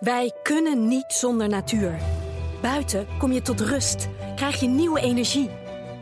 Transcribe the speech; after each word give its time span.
Wij 0.00 0.32
kunnen 0.42 0.88
niet 0.88 1.04
zonder 1.08 1.48
natuur. 1.48 1.98
Buiten 2.62 3.06
kom 3.18 3.32
je 3.32 3.42
tot 3.42 3.60
rust, 3.60 4.08
krijg 4.36 4.60
je 4.60 4.68
nieuwe 4.68 5.00
energie. 5.00 5.50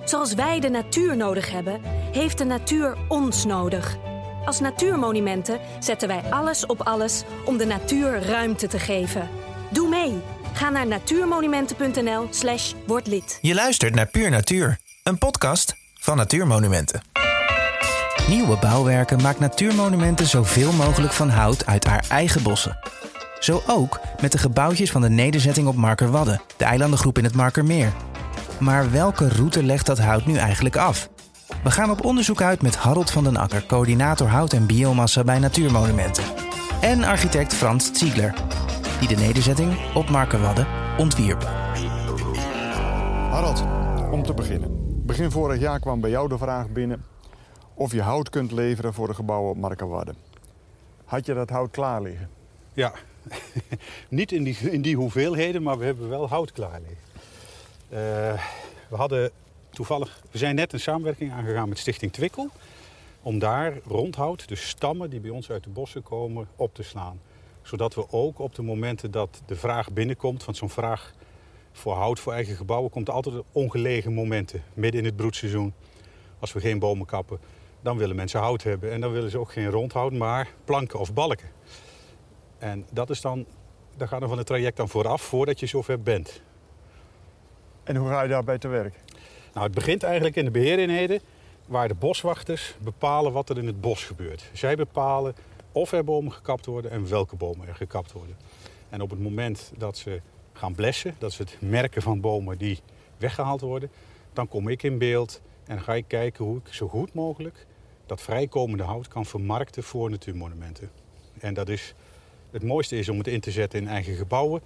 Zoals 0.04 0.34
wij 0.34 0.60
de 0.60 0.68
natuur 0.68 1.16
nodig 1.16 1.50
hebben, 1.50 1.80
heeft 2.12 2.38
de 2.38 2.44
natuur 2.44 2.96
ons 3.08 3.44
nodig. 3.44 3.96
Als 4.44 4.60
natuurmonumenten 4.60 5.60
zetten 5.78 6.08
wij 6.08 6.22
alles 6.30 6.66
op 6.66 6.80
alles 6.80 7.22
om 7.44 7.56
de 7.56 7.64
natuur 7.64 8.22
ruimte 8.22 8.66
te 8.66 8.78
geven. 8.78 9.28
Doe 9.70 9.88
mee. 9.88 10.20
Ga 10.52 10.70
naar 10.70 10.86
natuurmonumenten.nl/slash 10.86 12.74
word 12.86 13.06
lid. 13.06 13.38
Je 13.40 13.54
luistert 13.54 13.94
naar 13.94 14.06
Puur 14.06 14.30
Natuur, 14.30 14.78
een 15.02 15.18
podcast 15.18 15.74
van 15.94 16.16
Natuurmonumenten. 16.16 17.02
Nieuwe 18.28 18.56
bouwwerken 18.56 19.22
maakt 19.22 19.38
Natuurmonumenten 19.38 20.26
zoveel 20.26 20.72
mogelijk 20.72 21.12
van 21.12 21.28
hout 21.28 21.66
uit 21.66 21.84
haar 21.84 22.04
eigen 22.08 22.42
bossen. 22.42 22.78
Zo 23.38 23.62
ook 23.66 24.00
met 24.20 24.32
de 24.32 24.38
gebouwtjes 24.38 24.90
van 24.90 25.00
de 25.00 25.08
nederzetting 25.08 25.66
op 25.66 25.74
Markerwadden, 25.74 26.40
de 26.56 26.64
eilandengroep 26.64 27.18
in 27.18 27.24
het 27.24 27.34
Markermeer. 27.34 27.92
Maar 28.60 28.90
welke 28.90 29.28
route 29.28 29.62
legt 29.62 29.86
dat 29.86 29.98
hout 29.98 30.26
nu 30.26 30.36
eigenlijk 30.36 30.76
af? 30.76 31.08
We 31.62 31.70
gaan 31.70 31.90
op 31.90 32.04
onderzoek 32.04 32.40
uit 32.40 32.62
met 32.62 32.76
Harold 32.76 33.10
van 33.10 33.24
den 33.24 33.36
Akker, 33.36 33.66
coördinator 33.66 34.28
hout 34.28 34.52
en 34.52 34.66
biomassa 34.66 35.24
bij 35.24 35.38
Natuurmonumenten. 35.38 36.24
En 36.80 37.04
architect 37.04 37.54
Frans 37.54 37.90
Ziegler, 37.92 38.34
die 38.98 39.08
de 39.08 39.16
nederzetting 39.16 39.94
op 39.94 40.08
Markerwadden 40.08 40.66
ontwierp. 40.98 41.42
Harald, 43.30 43.64
om 44.10 44.22
te 44.22 44.34
beginnen. 44.34 44.70
Begin 45.06 45.30
vorig 45.30 45.60
jaar 45.60 45.80
kwam 45.80 46.00
bij 46.00 46.10
jou 46.10 46.28
de 46.28 46.38
vraag 46.38 46.68
binnen 46.68 47.04
of 47.74 47.92
je 47.92 48.02
hout 48.02 48.30
kunt 48.30 48.52
leveren 48.52 48.94
voor 48.94 49.06
de 49.06 49.14
gebouwen 49.14 49.50
op 49.50 49.56
Markerwadden. 49.56 50.16
Had 51.04 51.26
je 51.26 51.34
dat 51.34 51.50
hout 51.50 51.70
klaar 51.70 52.02
liggen? 52.02 52.28
Ja, 52.72 52.92
niet 54.08 54.32
in 54.32 54.42
die, 54.42 54.56
in 54.70 54.82
die 54.82 54.96
hoeveelheden, 54.96 55.62
maar 55.62 55.78
we 55.78 55.84
hebben 55.84 56.08
wel 56.08 56.28
hout 56.28 56.52
klaar 56.52 56.80
liggen. 56.80 57.06
Eh, 57.88 58.42
we 58.88 58.96
hadden 58.96 59.30
toevallig, 59.70 60.22
we 60.30 60.38
zijn 60.38 60.54
net 60.54 60.72
een 60.72 60.80
samenwerking 60.80 61.32
aangegaan 61.32 61.68
met 61.68 61.78
Stichting 61.78 62.12
Twikkel. 62.12 62.50
Om 63.22 63.38
daar 63.38 63.78
rondhout, 63.84 64.48
dus 64.48 64.68
stammen 64.68 65.10
die 65.10 65.20
bij 65.20 65.30
ons 65.30 65.50
uit 65.50 65.64
de 65.64 65.70
bossen 65.70 66.02
komen, 66.02 66.48
op 66.56 66.74
te 66.74 66.82
slaan. 66.82 67.20
Zodat 67.62 67.94
we 67.94 68.10
ook 68.10 68.38
op 68.38 68.54
de 68.54 68.62
momenten 68.62 69.10
dat 69.10 69.42
de 69.46 69.56
vraag 69.56 69.92
binnenkomt, 69.92 70.44
want 70.44 70.56
zo'n 70.56 70.70
vraag 70.70 71.14
voor 71.72 71.94
hout 71.94 72.20
voor 72.20 72.32
eigen 72.32 72.56
gebouwen 72.56 72.90
komt 72.90 73.10
altijd 73.10 73.38
op 73.38 73.46
ongelegen 73.52 74.12
momenten. 74.12 74.62
Midden 74.74 75.00
in 75.00 75.06
het 75.06 75.16
broedseizoen, 75.16 75.74
als 76.38 76.52
we 76.52 76.60
geen 76.60 76.78
bomen 76.78 77.06
kappen, 77.06 77.38
dan 77.80 77.96
willen 77.96 78.16
mensen 78.16 78.40
hout 78.40 78.62
hebben. 78.62 78.92
En 78.92 79.00
dan 79.00 79.12
willen 79.12 79.30
ze 79.30 79.38
ook 79.38 79.52
geen 79.52 79.70
rondhout, 79.70 80.12
maar 80.12 80.48
planken 80.64 80.98
of 80.98 81.12
balken. 81.12 81.48
En 82.58 82.86
dat 82.90 83.10
is 83.10 83.20
dan, 83.20 83.46
daar 83.96 84.08
gaat 84.08 84.20
dan 84.20 84.28
van 84.28 84.38
het 84.38 84.46
traject 84.46 84.76
dan 84.76 84.88
vooraf, 84.88 85.22
voordat 85.22 85.60
je 85.60 85.66
zover 85.66 86.02
bent. 86.02 86.42
En 87.84 87.96
hoe 87.96 88.08
ga 88.08 88.22
je 88.22 88.28
daarbij 88.28 88.58
te 88.58 88.68
werk? 88.68 88.94
Nou, 89.52 89.66
het 89.66 89.74
begint 89.74 90.02
eigenlijk 90.02 90.36
in 90.36 90.44
de 90.44 90.50
beheereenheden, 90.50 91.20
waar 91.66 91.88
de 91.88 91.94
boswachters 91.94 92.74
bepalen 92.80 93.32
wat 93.32 93.48
er 93.48 93.58
in 93.58 93.66
het 93.66 93.80
bos 93.80 94.04
gebeurt. 94.04 94.50
Zij 94.52 94.74
bepalen 94.74 95.34
of 95.72 95.92
er 95.92 96.04
bomen 96.04 96.32
gekapt 96.32 96.66
worden 96.66 96.90
en 96.90 97.08
welke 97.08 97.36
bomen 97.36 97.68
er 97.68 97.74
gekapt 97.74 98.12
worden. 98.12 98.36
En 98.88 99.00
op 99.00 99.10
het 99.10 99.20
moment 99.20 99.72
dat 99.76 99.96
ze 99.96 100.20
gaan 100.52 100.74
blessen, 100.74 101.14
dat 101.18 101.30
is 101.30 101.38
het 101.38 101.56
merken 101.60 102.02
van 102.02 102.20
bomen 102.20 102.58
die 102.58 102.80
weggehaald 103.16 103.60
worden, 103.60 103.90
dan 104.32 104.48
kom 104.48 104.68
ik 104.68 104.82
in 104.82 104.98
beeld 104.98 105.40
en 105.66 105.82
ga 105.82 105.94
ik 105.94 106.04
kijken 106.08 106.44
hoe 106.44 106.56
ik 106.56 106.72
zo 106.72 106.88
goed 106.88 107.14
mogelijk 107.14 107.66
dat 108.06 108.20
vrijkomende 108.20 108.82
hout 108.82 109.08
kan 109.08 109.26
vermarkten 109.26 109.82
voor 109.82 110.10
natuurmonumenten. 110.10 110.90
En 111.38 111.54
dat 111.54 111.68
is, 111.68 111.94
het 112.50 112.62
mooiste 112.62 112.98
is 112.98 113.08
om 113.08 113.18
het 113.18 113.26
in 113.26 113.40
te 113.40 113.50
zetten 113.50 113.80
in 113.80 113.88
eigen 113.88 114.14
gebouwen. 114.14 114.60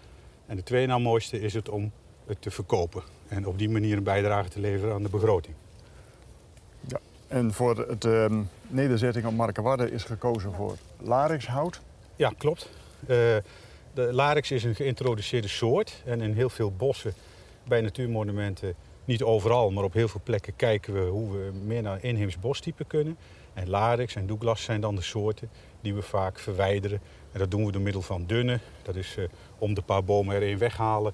En 0.46 0.56
het 0.56 0.66
tweede 0.66 0.86
na 0.86 0.98
mooiste 0.98 1.40
is 1.40 1.54
het 1.54 1.68
om 1.68 1.92
het 2.26 2.42
te 2.42 2.50
verkopen. 2.50 3.02
En 3.28 3.46
op 3.46 3.58
die 3.58 3.70
manier 3.70 3.96
een 3.96 4.02
bijdrage 4.02 4.48
te 4.48 4.60
leveren 4.60 4.94
aan 4.94 5.02
de 5.02 5.08
begroting. 5.08 5.54
Ja. 6.88 7.00
En 7.28 7.52
voor 7.52 7.78
het 7.88 8.04
ehm, 8.04 8.42
nederzetting 8.68 9.26
op 9.26 9.34
Markerwadden 9.34 9.92
is 9.92 10.04
gekozen 10.04 10.52
voor 10.52 10.76
larixhout. 10.98 11.80
Ja, 12.16 12.32
klopt. 12.38 12.70
Eh, 13.00 13.06
de 13.94 14.12
larix 14.12 14.50
is 14.50 14.64
een 14.64 14.74
geïntroduceerde 14.74 15.48
soort. 15.48 16.02
En 16.04 16.20
in 16.20 16.34
heel 16.34 16.50
veel 16.50 16.72
bossen 16.72 17.14
bij 17.64 17.80
natuurmonumenten, 17.80 18.74
niet 19.04 19.22
overal, 19.22 19.70
maar 19.70 19.84
op 19.84 19.92
heel 19.92 20.08
veel 20.08 20.20
plekken 20.24 20.56
kijken 20.56 20.94
we 20.94 21.00
hoe 21.00 21.32
we 21.32 21.50
meer 21.64 21.82
naar 21.82 22.04
inheems 22.04 22.38
bostype 22.38 22.84
kunnen. 22.84 23.16
En 23.54 23.68
larix 23.68 24.14
en 24.14 24.26
douglas 24.26 24.62
zijn 24.62 24.80
dan 24.80 24.94
de 24.94 25.02
soorten 25.02 25.50
die 25.80 25.94
we 25.94 26.02
vaak 26.02 26.38
verwijderen. 26.38 27.00
En 27.32 27.38
dat 27.38 27.50
doen 27.50 27.66
we 27.66 27.72
door 27.72 27.82
middel 27.82 28.02
van 28.02 28.26
dunne. 28.26 28.60
Dat 28.82 28.96
is 28.96 29.16
eh, 29.16 29.24
om 29.58 29.74
de 29.74 29.82
paar 29.82 30.04
bomen 30.04 30.36
erin 30.36 30.58
weghalen, 30.58 31.12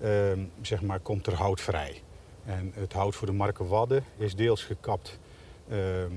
ehm, 0.00 0.40
zeg 0.60 0.82
maar, 0.82 1.00
komt 1.00 1.26
er 1.26 1.34
hout 1.34 1.60
vrij. 1.60 2.02
En 2.44 2.72
het 2.74 2.92
hout 2.92 3.14
voor 3.14 3.26
de 3.26 3.32
Markerwadden 3.32 4.04
is 4.16 4.34
deels 4.34 4.64
gekapt 4.64 5.18
ehm, 5.68 6.12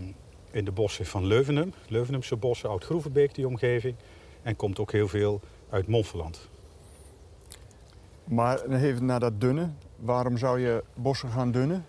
in 0.52 0.66
de 0.66 0.72
bossen 0.72 1.06
van 1.06 1.26
Leuvenum. 1.26 1.74
Leuvenumse 1.88 2.36
bossen, 2.36 2.70
Oud-Groevenbeek, 2.70 3.36
die 3.36 3.48
omgeving. 3.48 3.96
En 4.42 4.56
komt 4.56 4.80
ook 4.80 4.92
heel 4.92 5.08
veel 5.08 5.42
uit 5.70 5.88
Montferland. 5.88 6.50
Maar 8.24 8.66
even 8.66 9.06
naar 9.06 9.20
dat 9.20 9.42
dunne. 9.42 9.70
Waarom 9.96 10.38
zou 10.38 10.60
je 10.60 10.84
bossen 10.94 11.30
gaan 11.30 11.52
dunnen? 11.52 11.86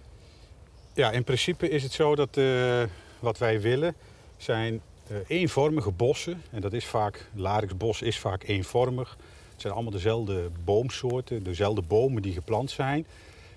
Ja, 0.94 1.10
in 1.10 1.24
principe 1.24 1.68
is 1.68 1.82
het 1.82 1.92
zo 1.92 2.14
dat 2.14 2.36
eh, 2.36 2.82
wat 3.18 3.38
wij 3.38 3.60
willen 3.60 3.94
zijn 4.36 4.80
eenvormige 5.26 5.90
bossen. 5.90 6.42
En 6.50 6.60
dat 6.60 6.72
is 6.72 6.86
vaak, 6.86 7.30
larixbos 7.34 8.02
is 8.02 8.18
vaak 8.18 8.42
eenvormig. 8.42 9.16
Het 9.52 9.60
zijn 9.60 9.72
allemaal 9.72 9.92
dezelfde 9.92 10.50
boomsoorten, 10.64 11.42
dezelfde 11.42 11.82
bomen 11.82 12.22
die 12.22 12.32
geplant 12.32 12.70
zijn. 12.70 13.06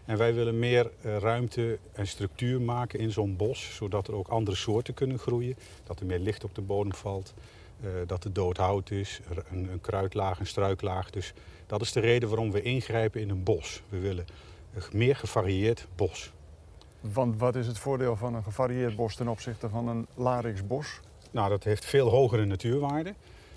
En 0.06 0.18
wij 0.18 0.34
willen 0.34 0.60
meer 0.60 0.92
eh, 1.02 1.18
ruimte 1.18 1.80
en 1.94 2.08
structuur 2.08 2.62
maken 2.62 3.00
in 3.00 3.12
zo'n 3.12 3.36
bos, 3.36 3.76
zodat 3.76 4.08
er 4.08 4.16
ook 4.16 4.28
andere 4.28 4.58
soorten 4.58 4.94
kunnen 4.94 5.20
groeien. 5.20 5.56
Dat 5.84 6.00
er 6.00 6.06
meer 6.06 6.20
licht 6.20 6.44
op 6.44 6.56
de 6.56 6.62
bodem 6.62 6.94
valt, 6.94 7.34
eh, 7.82 7.90
dat 8.08 8.24
er 8.24 8.34
dood 8.34 8.58
hout 8.58 8.92
is, 8.92 9.20
een, 9.52 9.80
kruidlaag, 9.82 10.40
een 10.40 10.48
struiklaag. 10.48 11.10
Dus 11.10 11.34
dat 11.68 11.82
is 11.82 11.92
de 11.92 12.00
reden 12.00 12.30
waarom 12.30 12.52
we 12.52 12.62
ingrijpen 12.62 13.22
in 13.22 13.30
een 13.30 13.44
bos. 13.44 13.82
We 13.90 14.00
willen 14.00 14.26
een 14.74 14.84
meer 14.92 15.16
gevarieerd 15.16 15.88
bos. 15.96 16.32
Want 17.00 17.40
wat 17.40 17.56
is 17.56 17.68
het 17.68 17.80
voordeel 17.80 18.16
van 18.16 18.36
een 18.36 18.44
gevarieerd 18.44 18.96
bos 18.96 19.16
ten 19.16 19.28
opzichte 19.28 19.70
van 19.70 19.88
een 19.88 20.08
larixbos? 20.16 21.00
Nou, 21.34 21.50
dat 21.50 21.64
heeft 21.64 21.86
veel 21.86 22.10
hogere 22.10 22.46
natuurwaarde. 22.46 23.14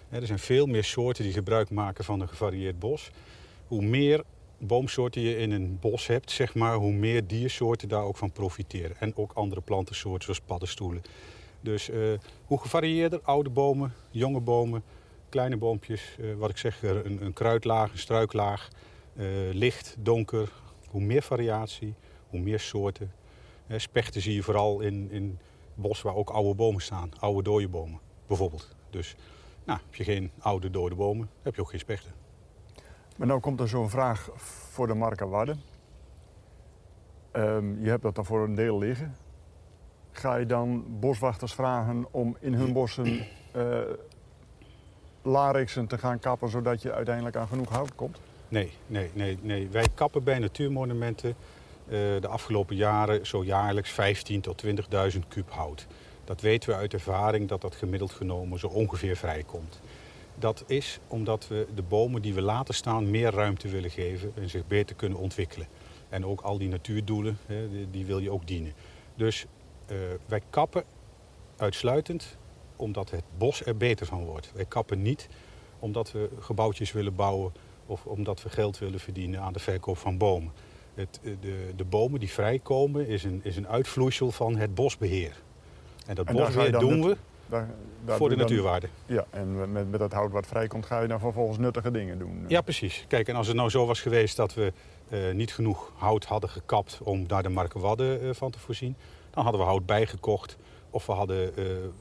Er 0.08 0.26
zijn 0.26 0.38
veel 0.38 0.66
meer 0.66 0.84
soorten 0.84 1.24
die 1.24 1.32
gebruik 1.32 1.70
maken 1.70 2.04
van 2.04 2.20
een 2.20 2.28
gevarieerd 2.28 2.78
bos. 2.78 3.10
Hoe 3.66 3.82
meer 3.82 4.22
boomsoorten 4.58 5.20
je 5.20 5.36
in 5.36 5.50
een 5.50 5.78
bos 5.80 6.06
hebt, 6.06 6.30
zeg 6.30 6.54
maar, 6.54 6.74
hoe 6.74 6.92
meer 6.92 7.26
diersoorten 7.26 7.88
daar 7.88 8.02
ook 8.02 8.16
van 8.16 8.32
profiteren. 8.32 8.96
En 8.98 9.16
ook 9.16 9.32
andere 9.32 9.60
plantensoorten 9.60 10.22
zoals 10.22 10.40
paddenstoelen. 10.40 11.02
Dus 11.60 11.88
eh, 11.90 11.98
hoe 12.44 12.60
gevarieerder, 12.60 13.20
oude 13.22 13.50
bomen, 13.50 13.92
jonge 14.10 14.40
bomen, 14.40 14.82
kleine 15.28 15.56
boompjes, 15.56 16.16
eh, 16.20 16.34
wat 16.34 16.50
ik 16.50 16.56
zeg, 16.56 16.82
een, 16.82 17.24
een 17.24 17.32
kruidlaag, 17.32 17.92
een 17.92 17.98
struiklaag, 17.98 18.68
eh, 19.16 19.26
licht, 19.52 19.96
donker. 19.98 20.52
Hoe 20.88 21.02
meer 21.02 21.22
variatie, 21.22 21.94
hoe 22.28 22.40
meer 22.40 22.60
soorten. 22.60 23.12
Spechten 23.76 24.20
zie 24.20 24.34
je 24.34 24.42
vooral 24.42 24.80
in, 24.80 25.08
in 25.10 25.38
bos 25.76 26.02
waar 26.02 26.14
ook 26.14 26.30
oude 26.30 26.54
bomen 26.54 26.82
staan, 26.82 27.10
oude 27.18 27.42
dode 27.42 27.68
bomen 27.68 28.00
bijvoorbeeld. 28.26 28.76
Dus 28.90 29.16
nou, 29.64 29.78
heb 29.84 29.94
je 29.94 30.04
geen 30.04 30.30
oude 30.38 30.70
dode 30.70 30.94
bomen, 30.94 31.30
heb 31.42 31.54
je 31.54 31.60
ook 31.60 31.70
geen 31.70 31.80
spechten. 31.80 32.12
Maar 33.16 33.26
nou 33.26 33.40
komt 33.40 33.60
er 33.60 33.68
zo'n 33.68 33.90
vraag 33.90 34.30
voor 34.36 34.86
de 34.86 34.94
Markerwadden. 34.94 35.60
Ehm, 37.30 37.82
je 37.82 37.88
hebt 37.88 38.02
dat 38.02 38.14
dan 38.14 38.24
voor 38.24 38.44
een 38.44 38.54
deel 38.54 38.78
liggen. 38.78 39.16
Ga 40.10 40.36
je 40.36 40.46
dan 40.46 40.84
boswachters 41.00 41.54
vragen 41.54 42.06
om 42.10 42.36
in 42.40 42.54
hun 42.54 42.72
bossen 42.72 43.26
eh 43.52 43.80
larixen 45.26 45.86
te 45.86 45.98
gaan 45.98 46.18
kappen... 46.18 46.48
zodat 46.48 46.82
je 46.82 46.92
uiteindelijk 46.92 47.36
aan 47.36 47.48
genoeg 47.48 47.68
hout 47.68 47.94
komt? 47.94 48.20
Nee, 48.48 48.72
nee, 48.86 49.10
nee, 49.14 49.38
nee. 49.42 49.68
Wij 49.68 49.86
kappen 49.94 50.24
bij 50.24 50.38
natuurmonumenten 50.38 51.34
de 51.88 52.28
afgelopen 52.28 52.76
jaren 52.76 53.26
zo 53.26 53.44
jaarlijks 53.44 53.90
15.000 54.32 54.40
tot 54.40 54.64
20.000 54.64 55.18
kub 55.28 55.50
hout. 55.50 55.86
Dat 56.24 56.40
weten 56.40 56.68
we 56.68 56.74
uit 56.74 56.92
ervaring 56.92 57.48
dat 57.48 57.60
dat 57.60 57.74
gemiddeld 57.74 58.12
genomen 58.12 58.58
zo 58.58 58.66
ongeveer 58.66 59.16
vrijkomt. 59.16 59.80
Dat 60.38 60.64
is 60.66 60.98
omdat 61.08 61.48
we 61.48 61.66
de 61.74 61.82
bomen 61.82 62.22
die 62.22 62.34
we 62.34 62.42
laten 62.42 62.74
staan 62.74 63.10
meer 63.10 63.30
ruimte 63.30 63.68
willen 63.68 63.90
geven 63.90 64.32
en 64.34 64.48
zich 64.48 64.66
beter 64.66 64.96
kunnen 64.96 65.18
ontwikkelen. 65.18 65.66
En 66.08 66.26
ook 66.26 66.40
al 66.40 66.58
die 66.58 66.68
natuurdoelen, 66.68 67.38
die 67.90 68.06
wil 68.06 68.18
je 68.18 68.30
ook 68.30 68.46
dienen. 68.46 68.74
Dus 69.14 69.46
eh, 69.86 69.96
wij 70.26 70.40
kappen 70.50 70.84
uitsluitend 71.56 72.36
omdat 72.76 73.10
het 73.10 73.24
bos 73.38 73.64
er 73.64 73.76
beter 73.76 74.06
van 74.06 74.24
wordt. 74.24 74.52
Wij 74.54 74.64
kappen 74.64 75.02
niet 75.02 75.28
omdat 75.78 76.12
we 76.12 76.28
gebouwtjes 76.40 76.92
willen 76.92 77.14
bouwen 77.14 77.52
of 77.86 78.06
omdat 78.06 78.42
we 78.42 78.48
geld 78.48 78.78
willen 78.78 79.00
verdienen 79.00 79.40
aan 79.40 79.52
de 79.52 79.58
verkoop 79.58 79.98
van 79.98 80.18
bomen. 80.18 80.52
Het, 80.96 81.20
eh, 81.22 81.30
de, 81.40 81.72
de 81.76 81.84
bomen 81.84 82.20
die 82.20 82.30
vrijkomen 82.30 83.08
is 83.08 83.24
een, 83.24 83.40
is 83.42 83.56
een 83.56 83.68
uitvloeisel 83.68 84.30
van 84.30 84.56
het 84.56 84.74
bosbeheer. 84.74 85.42
En 86.06 86.14
dat 86.14 86.26
En 86.26 86.34
bosbeheer 86.34 86.78
doen 86.78 86.98
nut- 86.98 87.04
we 87.08 87.16
Daar, 87.48 87.68
daar 88.04 88.16
voor 88.16 88.28
de 88.28 88.34
dan- 88.36 88.44
natuurwaarde. 88.44 88.88
Ja, 89.06 89.26
en 89.30 89.72
met, 89.72 89.90
met 89.90 90.00
dat 90.00 90.12
hout 90.12 90.32
wat 90.32 90.46
vrijkomt 90.46 90.86
ga 90.86 91.00
je 91.00 91.08
dan 91.08 91.20
vervolgens 91.20 91.58
nuttige 91.58 91.90
dingen 91.90 92.18
doen. 92.18 92.44
Ja, 92.48 92.60
precies. 92.60 93.04
Kijk, 93.08 93.28
en 93.28 93.34
als 93.36 93.46
het 93.46 93.56
nou 93.56 93.70
zo 93.70 93.86
was 93.86 94.00
geweest 94.00 94.36
dat 94.36 94.54
we 94.54 94.72
eh, 95.08 95.18
niet 95.32 95.52
genoeg 95.54 95.92
hout 95.96 96.24
hadden 96.24 96.50
gekapt 96.50 96.98
om 97.02 97.26
daar 97.28 97.42
de 97.42 97.48
Markenwadden 97.48 98.20
eh, 98.22 98.28
van 98.32 98.50
te 98.50 98.58
voorzien, 98.58 98.96
dan 99.30 99.42
hadden 99.42 99.60
we 99.60 99.66
hout 99.66 99.86
bijgekocht. 99.86 100.56
Of 100.90 101.06
we 101.06 101.12
hadden 101.12 101.52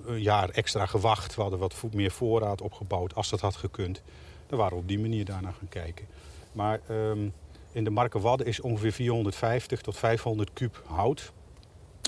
een 0.06 0.21
jaar 0.21 0.50
extra 0.50 0.86
gewacht. 0.86 1.36
We 1.36 1.42
hadden 1.42 1.59
wat 1.59 1.83
meer 1.94 2.12
voorraad 2.12 2.62
opgebouwd 2.62 3.15
als 3.15 3.30
dat 3.30 3.39
had 3.39 3.56
gekund. 3.56 4.01
Dan 4.47 4.57
waren 4.59 4.74
we 4.74 4.80
op 4.81 4.88
die 4.88 5.00
manier 5.00 5.25
daarna 5.25 5.51
gaan 5.51 5.69
kijken. 5.69 6.06
Maar 6.51 6.80
ehm, 6.88 7.27
in 7.75 7.83
de 7.83 7.89
Markenwadden 7.89 8.48
is 8.48 8.62
ongeveer 8.62 8.92
450 8.92 9.81
tot 9.81 9.98
500 9.98 10.50
kuub 10.54 10.83
hout 10.86 11.31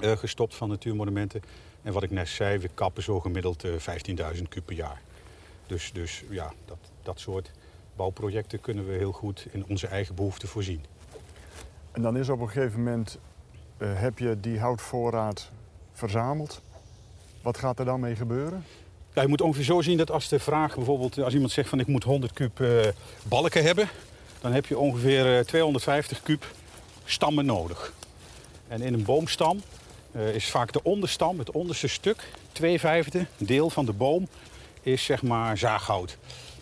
eh, 0.01 0.11
gestopt 0.17 0.55
van 0.55 0.69
natuurmonumenten. 0.69 1.41
En 1.81 1.93
wat 1.93 2.03
ik 2.03 2.11
net 2.11 2.27
zei, 2.27 2.57
we 2.57 2.69
kappen 2.73 3.03
zo 3.03 3.19
gemiddeld 3.19 3.63
eh, 3.63 3.71
15.000 4.35 4.41
kuub 4.49 4.65
per 4.65 4.75
jaar. 4.75 5.01
Dus, 5.65 5.91
dus 5.93 6.23
ja, 6.29 6.53
dat, 6.65 6.77
dat 7.03 7.19
soort 7.19 7.51
bouwprojecten 7.95 8.61
kunnen 8.61 8.87
we 8.87 8.93
heel 8.93 9.11
goed 9.11 9.47
in 9.51 9.65
onze 9.69 9.87
eigen 9.87 10.15
behoeften 10.15 10.47
voorzien. 10.47 10.85
En 11.91 12.01
dan 12.01 12.17
is 12.17 12.29
op 12.29 12.39
een 12.39 12.49
gegeven 12.49 12.83
moment, 12.83 13.17
eh, 13.77 13.89
heb 13.93 14.19
je 14.19 14.39
die 14.39 14.59
houtvoorraad 14.59 15.51
verzameld. 15.93 16.61
Wat 17.41 17.57
gaat 17.57 17.79
er 17.79 17.85
dan 17.85 17.99
mee 17.99 18.15
gebeuren? 18.15 18.63
Ja, 19.13 19.21
je 19.21 19.27
moet 19.27 19.41
ongeveer 19.41 19.63
zo 19.63 19.81
zien 19.81 19.97
dat 19.97 20.11
als 20.11 20.27
de 20.27 20.39
vraag 20.39 20.75
bijvoorbeeld, 20.75 21.19
als 21.19 21.33
iemand 21.33 21.51
zegt 21.51 21.69
van 21.69 21.79
ik 21.79 21.87
moet 21.87 22.03
100 22.03 22.33
kuub 22.33 22.61
eh, 22.61 22.87
balken 23.23 23.63
hebben, 23.63 23.89
dan 24.41 24.51
heb 24.53 24.65
je 24.65 24.77
ongeveer 24.77 25.37
eh, 25.37 25.43
250 25.45 26.21
kuub 26.21 26.45
stammen 27.05 27.45
nodig. 27.45 27.93
En 28.67 28.81
in 28.81 28.93
een 28.93 29.03
boomstam 29.03 29.61
eh, 30.11 30.35
is 30.35 30.45
vaak 30.49 30.73
de 30.73 30.83
onderstam, 30.83 31.39
het 31.39 31.51
onderste 31.51 31.87
stuk, 31.87 32.23
twee 32.51 32.79
vijfde 32.79 33.25
deel 33.37 33.69
van 33.69 33.85
de 33.85 33.93
boom, 33.93 34.27
is 34.81 35.03
zeg 35.05 35.21
maar 35.21 35.57
zaaghout. 35.57 36.17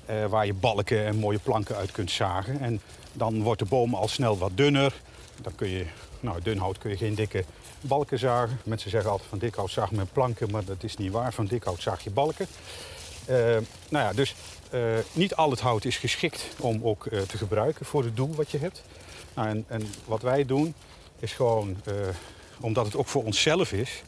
eh, 0.05 0.25
waar 0.25 0.45
je 0.45 0.53
balken 0.53 1.05
en 1.05 1.15
mooie 1.15 1.39
planken 1.39 1.75
uit 1.75 1.91
kunt 1.91 2.11
zagen. 2.11 2.59
En 2.59 2.81
dan 3.13 3.41
wordt 3.43 3.59
de 3.59 3.65
boom 3.65 3.93
al 3.95 4.07
snel 4.07 4.37
wat 4.37 4.51
dunner. 4.55 4.93
Dan 5.41 5.55
kun 5.55 5.69
je, 5.69 5.85
nou 6.19 6.41
dun 6.41 6.57
hout 6.57 6.77
kun 6.77 6.89
je 6.89 6.97
geen 6.97 7.15
dikke 7.15 7.43
balken 7.81 8.19
zagen. 8.19 8.59
Mensen 8.63 8.89
zeggen 8.89 9.11
altijd 9.11 9.29
van 9.29 9.39
dik 9.39 9.55
hout 9.55 9.71
zaag 9.71 9.91
men 9.91 10.07
planken, 10.13 10.51
maar 10.51 10.65
dat 10.65 10.83
is 10.83 10.97
niet 10.97 11.11
waar. 11.11 11.33
Van 11.33 11.45
dik 11.45 11.63
hout 11.63 11.81
zaag 11.81 12.03
je 12.03 12.09
balken. 12.09 12.47
Eh, 13.25 13.37
nou 13.89 14.05
ja, 14.05 14.13
dus 14.13 14.35
eh, 14.69 14.81
niet 15.11 15.35
al 15.35 15.49
het 15.49 15.59
hout 15.59 15.85
is 15.85 15.97
geschikt 15.97 16.45
om 16.59 16.79
ook 16.83 17.05
eh, 17.05 17.21
te 17.21 17.37
gebruiken 17.37 17.85
voor 17.85 18.03
het 18.03 18.15
doel 18.15 18.35
wat 18.35 18.51
je 18.51 18.57
hebt. 18.57 18.83
Nou, 19.33 19.63
en, 19.67 19.87
wat 20.05 20.21
wij 20.21 20.45
doen 20.45 20.73
is 21.19 21.33
gewoon, 21.33 21.77
omdat 22.59 22.85
het 22.85 22.95
ook 22.95 23.07
voor 23.07 23.23
onszelf 23.23 23.71
is, 23.71 24.03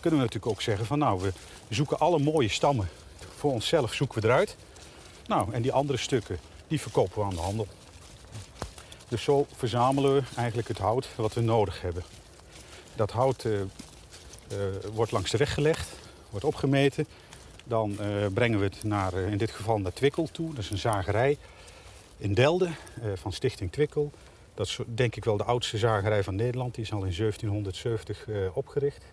kunnen 0.00 0.18
we 0.18 0.24
natuurlijk 0.24 0.52
ook 0.52 0.62
zeggen 0.62 0.86
van 0.86 0.98
nou, 0.98 1.20
we 1.20 1.32
zoeken 1.68 1.98
alle 1.98 2.18
mooie 2.18 2.48
stammen 2.48 2.88
voor 3.36 3.52
onszelf 3.52 3.94
zoeken 3.94 4.20
we 4.20 4.28
eruit. 4.28 4.56
Nou, 5.26 5.52
en 5.52 5.62
die 5.62 5.72
andere 5.72 5.98
stukken, 5.98 6.38
die 6.68 6.80
verkopen 6.80 7.18
we 7.18 7.24
aan 7.24 7.34
de 7.34 7.40
handel. 7.40 7.66
Dus 9.08 9.22
zo 9.22 9.46
verzamelen 9.56 10.14
we 10.14 10.22
eigenlijk 10.36 10.68
het 10.68 10.78
hout 10.78 11.08
wat 11.16 11.34
we 11.34 11.40
nodig 11.40 11.80
hebben. 11.80 12.04
Dat 12.94 13.10
hout 13.10 13.46
wordt 14.92 15.12
langs 15.12 15.30
de 15.30 15.38
weg 15.38 15.54
gelegd, 15.54 15.88
wordt 16.30 16.44
opgemeten. 16.44 17.06
Dan 17.70 18.00
eh, 18.00 18.26
brengen 18.34 18.58
we 18.58 18.64
het 18.64 18.84
naar, 18.84 19.12
eh, 19.12 19.30
in 19.30 19.38
dit 19.38 19.50
geval 19.50 19.78
naar 19.78 19.92
Twikkel 19.92 20.28
toe. 20.32 20.48
Dat 20.54 20.64
is 20.64 20.70
een 20.70 20.78
zagerij 20.78 21.38
in 22.20 22.34
Delden 22.34 22.76
eh, 23.02 23.10
van 23.14 23.32
Stichting 23.32 23.72
Twikkel. 23.72 24.10
Dat 24.54 24.66
is 24.66 24.78
denk 24.86 25.16
ik 25.16 25.24
wel 25.24 25.36
de 25.36 25.44
oudste 25.44 25.78
zagerij 25.78 26.22
van 26.24 26.34
Nederland. 26.34 26.74
Die 26.74 26.84
is 26.84 26.92
al 26.92 27.04
in 27.04 27.12
1770 27.12 28.28
eh, 28.28 28.56
opgericht. 28.56 29.04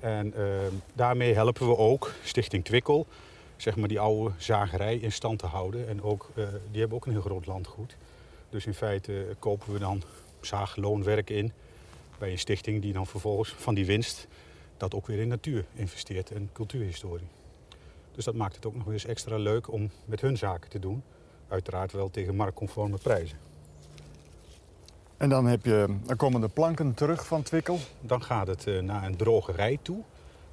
En 0.00 0.34
eh, 0.34 0.44
daarmee 0.92 1.34
helpen 1.34 1.68
we 1.68 1.76
ook 1.76 2.12
Stichting 2.24 2.64
Twikkel, 2.64 3.06
zeg 3.56 3.76
maar 3.76 3.88
die 3.88 4.00
oude 4.00 4.34
zagerij 4.36 4.96
in 4.96 5.12
stand 5.12 5.38
te 5.38 5.46
houden. 5.46 5.88
En 5.88 6.02
ook, 6.02 6.30
die 6.70 6.80
hebben 6.80 6.96
ook 6.96 7.06
een 7.06 7.12
heel 7.12 7.20
groot 7.20 7.46
landgoed. 7.46 7.96
Dus 8.50 8.66
in 8.66 8.74
feite 8.74 9.36
kopen 9.38 9.72
we 9.72 9.78
dan 9.78 10.02
zaagloonwerk 10.40 11.30
in 11.30 11.52
bij 12.18 12.30
een 12.30 12.38
stichting 12.38 12.82
die 12.82 12.92
dan 12.92 13.06
vervolgens 13.06 13.54
van 13.58 13.74
die 13.74 13.86
winst 13.86 14.26
dat 14.76 14.94
ook 14.94 15.06
weer 15.06 15.18
in 15.18 15.28
natuur 15.28 15.64
investeert 15.74 16.30
en 16.30 16.50
cultuurhistorie. 16.52 17.28
Dus 18.18 18.26
dat 18.26 18.36
maakt 18.36 18.54
het 18.54 18.66
ook 18.66 18.74
nog 18.74 18.92
eens 18.92 19.04
extra 19.04 19.36
leuk 19.36 19.72
om 19.72 19.90
met 20.04 20.20
hun 20.20 20.36
zaken 20.36 20.70
te 20.70 20.78
doen. 20.78 21.02
Uiteraard 21.48 21.92
wel 21.92 22.10
tegen 22.10 22.36
marktconforme 22.36 22.96
prijzen. 23.02 23.38
En 25.16 25.28
dan, 25.28 25.46
heb 25.46 25.64
je, 25.64 25.96
dan 26.04 26.16
komen 26.16 26.40
de 26.40 26.48
planken 26.48 26.94
terug 26.94 27.26
van 27.26 27.42
Twikkel. 27.42 27.78
Dan 28.00 28.22
gaat 28.22 28.46
het 28.46 28.66
eh, 28.66 28.78
naar 28.78 29.04
een 29.04 29.16
drogerij 29.16 29.78
toe. 29.82 30.02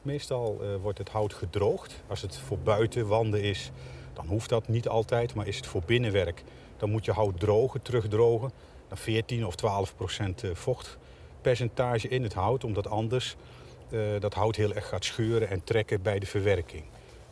Meestal 0.02 0.60
eh, 0.62 0.68
wordt 0.82 0.98
het 0.98 1.10
hout 1.10 1.34
gedroogd. 1.34 2.04
Als 2.08 2.22
het 2.22 2.38
voor 2.38 2.58
buitenwanden 2.58 3.42
is, 3.42 3.72
dan 4.14 4.28
hoeft 4.28 4.50
dat 4.50 4.68
niet 4.68 4.88
altijd. 4.88 5.34
Maar 5.34 5.48
is 5.48 5.58
het 5.58 5.68
voor 5.68 5.84
binnenwerk, 5.86 6.44
dan 6.78 6.90
moet 6.90 7.06
je 7.06 7.12
hout 7.12 7.40
drogen, 7.40 7.82
terugdrogen. 7.82 8.52
Dan 8.88 8.98
14 8.98 9.46
of 9.46 9.56
12 9.56 9.96
procent 9.96 10.44
eh, 10.44 10.50
vochtpercentage 10.54 12.08
in 12.08 12.24
het 12.24 12.34
hout. 12.34 12.64
Omdat 12.64 12.88
anders 12.88 13.36
dat 14.20 14.34
hout 14.34 14.56
heel 14.56 14.74
erg 14.74 14.88
gaat 14.88 15.06
scheuren 15.06 15.50
en 15.50 15.64
trekken 15.64 16.02
bij 16.02 16.20
de 16.20 16.26
verwerking. 16.26 16.84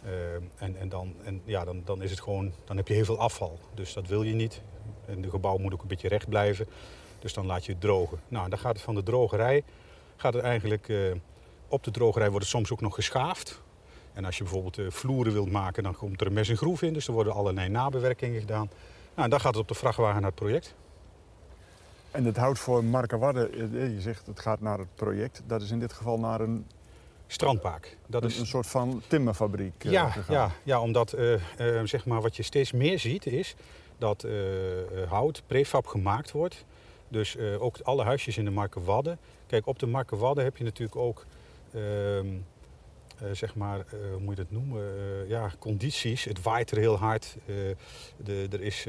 Eh, 0.05 0.33
en 0.55 0.75
en, 0.79 0.89
dan, 0.89 1.15
en 1.23 1.41
ja, 1.45 1.63
dan, 1.63 1.81
dan, 1.85 2.01
is 2.01 2.09
het 2.09 2.21
gewoon, 2.21 2.53
dan 2.65 2.77
heb 2.77 2.87
je 2.87 2.93
heel 2.93 3.05
veel 3.05 3.19
afval. 3.19 3.59
Dus 3.73 3.93
dat 3.93 4.07
wil 4.07 4.23
je 4.23 4.33
niet. 4.33 4.61
En 5.05 5.21
de 5.21 5.29
gebouw 5.29 5.57
moet 5.57 5.73
ook 5.73 5.81
een 5.81 5.87
beetje 5.87 6.07
recht 6.07 6.29
blijven. 6.29 6.67
Dus 7.19 7.33
dan 7.33 7.45
laat 7.45 7.65
je 7.65 7.71
het 7.71 7.81
drogen. 7.81 8.19
Nou, 8.27 8.49
dan 8.49 8.59
gaat 8.59 8.73
het 8.73 8.81
van 8.81 8.95
de 8.95 9.03
drogerij, 9.03 9.63
gaat 10.15 10.33
het 10.33 10.43
eigenlijk, 10.43 10.89
eh, 10.89 10.97
op 11.67 11.83
de 11.83 11.91
drogerij 11.91 12.29
wordt 12.29 12.45
het 12.45 12.53
soms 12.53 12.71
ook 12.71 12.81
nog 12.81 12.95
geschaafd. 12.95 13.61
En 14.13 14.25
als 14.25 14.37
je 14.37 14.43
bijvoorbeeld 14.43 14.77
eh, 14.77 14.85
vloeren 14.89 15.33
wilt 15.33 15.51
maken, 15.51 15.83
dan 15.83 15.95
komt 15.95 16.21
er 16.21 16.27
een 16.27 16.33
mes 16.33 16.49
en 16.49 16.57
groef 16.57 16.81
in. 16.81 16.93
Dus 16.93 17.07
er 17.07 17.13
worden 17.13 17.33
allerlei 17.33 17.69
nabewerkingen 17.69 18.39
gedaan. 18.39 18.69
Nou, 19.13 19.23
en 19.23 19.29
dan 19.29 19.39
gaat 19.39 19.53
het 19.53 19.61
op 19.61 19.67
de 19.67 19.73
vrachtwagen 19.73 20.21
naar 20.21 20.31
het 20.31 20.39
project. 20.39 20.75
En 22.11 22.25
het 22.25 22.37
hout 22.37 22.59
voor 22.59 22.83
Markenwadde, 22.83 23.49
eh, 23.49 23.93
je 23.93 24.01
zegt 24.01 24.25
het 24.25 24.39
gaat 24.39 24.61
naar 24.61 24.77
het 24.77 24.95
project. 24.95 25.41
Dat 25.47 25.61
is 25.61 25.71
in 25.71 25.79
dit 25.79 25.93
geval 25.93 26.19
naar 26.19 26.41
een, 26.41 26.65
Strandpaak. 27.27 27.97
Dat 28.07 28.23
een, 28.23 28.29
is 28.29 28.39
een 28.39 28.45
soort 28.45 28.67
van 28.67 29.01
timmerfabriek 29.07 29.83
eh, 29.83 29.91
Ja, 29.91 30.09
gegaan. 30.09 30.35
ja, 30.35 30.51
ja 30.63 30.81
omdat 30.81 31.13
eh, 31.13 31.33
eh, 31.33 31.39
zeg 31.83 32.05
maar 32.05 32.21
wat 32.21 32.35
je 32.35 32.43
steeds 32.43 32.71
meer 32.71 32.99
ziet 32.99 33.25
is 33.25 33.55
dat 33.97 34.25
hout 35.07 35.43
prefab 35.47 35.87
gemaakt 35.87 36.31
wordt. 36.31 36.65
Dus 37.07 37.37
ook 37.37 37.77
alle 37.83 38.03
huisjes 38.03 38.37
in 38.37 38.45
de 38.45 38.51
Markenwadden. 38.51 39.19
Kijk, 39.47 39.67
op 39.67 39.79
de 39.79 39.85
Markenwadden 39.87 40.43
heb 40.43 40.57
je 40.57 40.63
natuurlijk 40.63 40.95
ook 40.95 41.25
ehm, 41.73 42.27
eh, 43.23 43.27
zeg 43.31 43.55
maar, 43.55 43.85
hoe 44.11 44.19
moet 44.19 44.37
je 44.37 44.43
dat 44.43 44.51
noemen? 44.51 44.83
Ja, 45.27 45.51
condities. 45.59 46.23
Het 46.23 46.41
waait 46.41 46.71
er 46.71 46.77
heel 46.77 46.97
hard. 46.97 47.35
De, 48.17 48.47
er 48.51 48.61
is, 48.61 48.85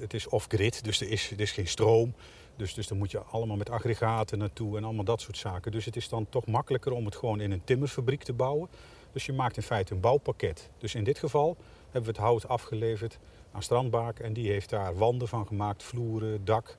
het 0.00 0.14
is 0.14 0.28
off-grid, 0.28 0.84
dus 0.84 1.00
er 1.00 1.10
is, 1.10 1.30
er 1.30 1.40
is 1.40 1.52
geen 1.52 1.68
stroom. 1.68 2.14
Dus, 2.56 2.74
dus 2.74 2.86
dan 2.86 2.98
moet 2.98 3.10
je 3.10 3.18
allemaal 3.18 3.56
met 3.56 3.70
aggregaten 3.70 4.38
naartoe 4.38 4.76
en 4.76 4.84
allemaal 4.84 5.04
dat 5.04 5.20
soort 5.20 5.36
zaken. 5.36 5.72
Dus 5.72 5.84
het 5.84 5.96
is 5.96 6.08
dan 6.08 6.26
toch 6.28 6.46
makkelijker 6.46 6.92
om 6.92 7.04
het 7.04 7.16
gewoon 7.16 7.40
in 7.40 7.50
een 7.50 7.64
timmerfabriek 7.64 8.22
te 8.22 8.32
bouwen. 8.32 8.68
Dus 9.12 9.26
je 9.26 9.32
maakt 9.32 9.56
in 9.56 9.62
feite 9.62 9.94
een 9.94 10.00
bouwpakket. 10.00 10.70
Dus 10.78 10.94
in 10.94 11.04
dit 11.04 11.18
geval 11.18 11.56
hebben 11.84 12.02
we 12.02 12.08
het 12.08 12.26
hout 12.26 12.48
afgeleverd 12.48 13.18
aan 13.52 13.62
Strandbaak. 13.62 14.18
En 14.18 14.32
die 14.32 14.50
heeft 14.50 14.70
daar 14.70 14.96
wanden 14.96 15.28
van 15.28 15.46
gemaakt, 15.46 15.82
vloeren, 15.82 16.44
dak. 16.44 16.76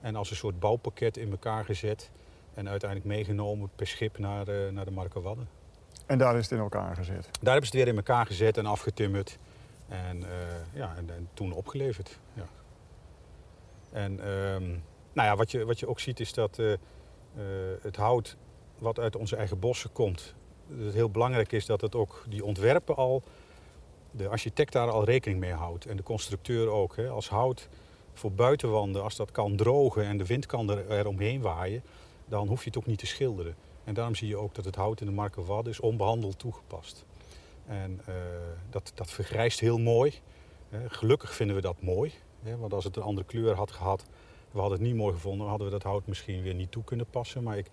En 0.00 0.16
als 0.16 0.30
een 0.30 0.36
soort 0.36 0.60
bouwpakket 0.60 1.16
in 1.16 1.30
elkaar 1.30 1.64
gezet. 1.64 2.10
En 2.54 2.68
uiteindelijk 2.68 3.10
meegenomen 3.10 3.70
per 3.76 3.86
schip 3.86 4.18
naar, 4.18 4.48
eh, 4.48 4.72
naar 4.72 4.84
de. 4.84 5.36
En 6.06 6.18
daar 6.18 6.36
is 6.36 6.42
het 6.42 6.52
in 6.52 6.58
elkaar 6.58 6.96
gezet. 6.96 7.28
Daar 7.40 7.52
hebben 7.52 7.70
ze 7.70 7.76
het 7.76 7.84
weer 7.84 7.88
in 7.88 7.96
elkaar 7.96 8.26
gezet 8.26 8.56
en 8.56 8.66
afgetimmerd. 8.66 9.38
En, 9.88 10.22
eh, 10.22 10.38
ja, 10.72 10.94
en, 10.96 11.10
en 11.10 11.28
toen 11.34 11.52
opgeleverd. 11.52 12.18
Ja. 12.32 12.46
En 13.92 14.20
ehm, 14.20 14.76
nou 15.14 15.28
ja, 15.28 15.36
wat, 15.36 15.50
je, 15.50 15.64
wat 15.64 15.78
je 15.78 15.88
ook 15.88 16.00
ziet 16.00 16.20
is 16.20 16.32
dat 16.32 16.58
eh, 16.58 16.72
eh, 16.72 16.78
het 17.82 17.96
hout 17.96 18.36
wat 18.78 18.98
uit 18.98 19.16
onze 19.16 19.36
eigen 19.36 19.58
bossen 19.58 19.92
komt. 19.92 20.34
Het 20.78 20.94
heel 20.94 21.10
belangrijk 21.10 21.52
is 21.52 21.66
dat 21.66 21.80
het 21.80 21.94
ook 21.94 22.24
die 22.28 22.44
ontwerpen 22.44 22.96
al, 22.96 23.22
de 24.10 24.28
architect 24.28 24.72
daar 24.72 24.90
al 24.90 25.04
rekening 25.04 25.40
mee 25.40 25.52
houdt. 25.52 25.86
En 25.86 25.96
de 25.96 26.02
constructeur 26.02 26.68
ook. 26.68 26.96
Hè. 26.96 27.08
Als 27.08 27.28
hout 27.28 27.68
voor 28.12 28.32
buitenwanden, 28.32 29.02
als 29.02 29.16
dat 29.16 29.30
kan 29.30 29.56
drogen 29.56 30.04
en 30.04 30.18
de 30.18 30.26
wind 30.26 30.46
kan 30.46 30.70
er, 30.70 31.06
omheen 31.06 31.40
waaien, 31.40 31.82
dan 32.26 32.48
hoef 32.48 32.60
je 32.60 32.68
het 32.68 32.78
ook 32.78 32.86
niet 32.86 32.98
te 32.98 33.06
schilderen. 33.06 33.54
En 33.84 33.94
daarom 33.94 34.14
zie 34.14 34.28
je 34.28 34.36
ook 34.36 34.54
dat 34.54 34.64
het 34.64 34.76
hout 34.76 35.00
in 35.00 35.06
de 35.06 35.12
Markenwadden 35.12 35.72
is 35.72 35.80
onbehandeld 35.80 36.38
toegepast. 36.38 37.04
En 37.66 38.00
eh, 38.06 38.14
dat, 38.70 38.92
dat 38.94 39.10
vergrijst 39.10 39.60
heel 39.60 39.78
mooi. 39.78 40.12
Gelukkig 40.88 41.34
vinden 41.34 41.56
we 41.56 41.62
dat 41.62 41.82
mooi. 41.82 42.12
Want 42.58 42.72
als 42.72 42.84
het 42.84 42.96
een 42.96 43.02
andere 43.02 43.26
kleur 43.26 43.54
had 43.54 43.70
gehad, 43.70 44.04
we 44.54 44.60
hadden 44.60 44.78
het 44.78 44.86
niet 44.86 44.96
mooi 44.96 45.14
gevonden, 45.14 45.48
hadden 45.48 45.66
we 45.66 45.72
dat 45.72 45.82
hout 45.82 46.06
misschien 46.06 46.42
weer 46.42 46.54
niet 46.54 46.70
toe 46.70 46.84
kunnen 46.84 47.06
passen. 47.10 47.42
Maar 47.42 47.58
ik, 47.58 47.66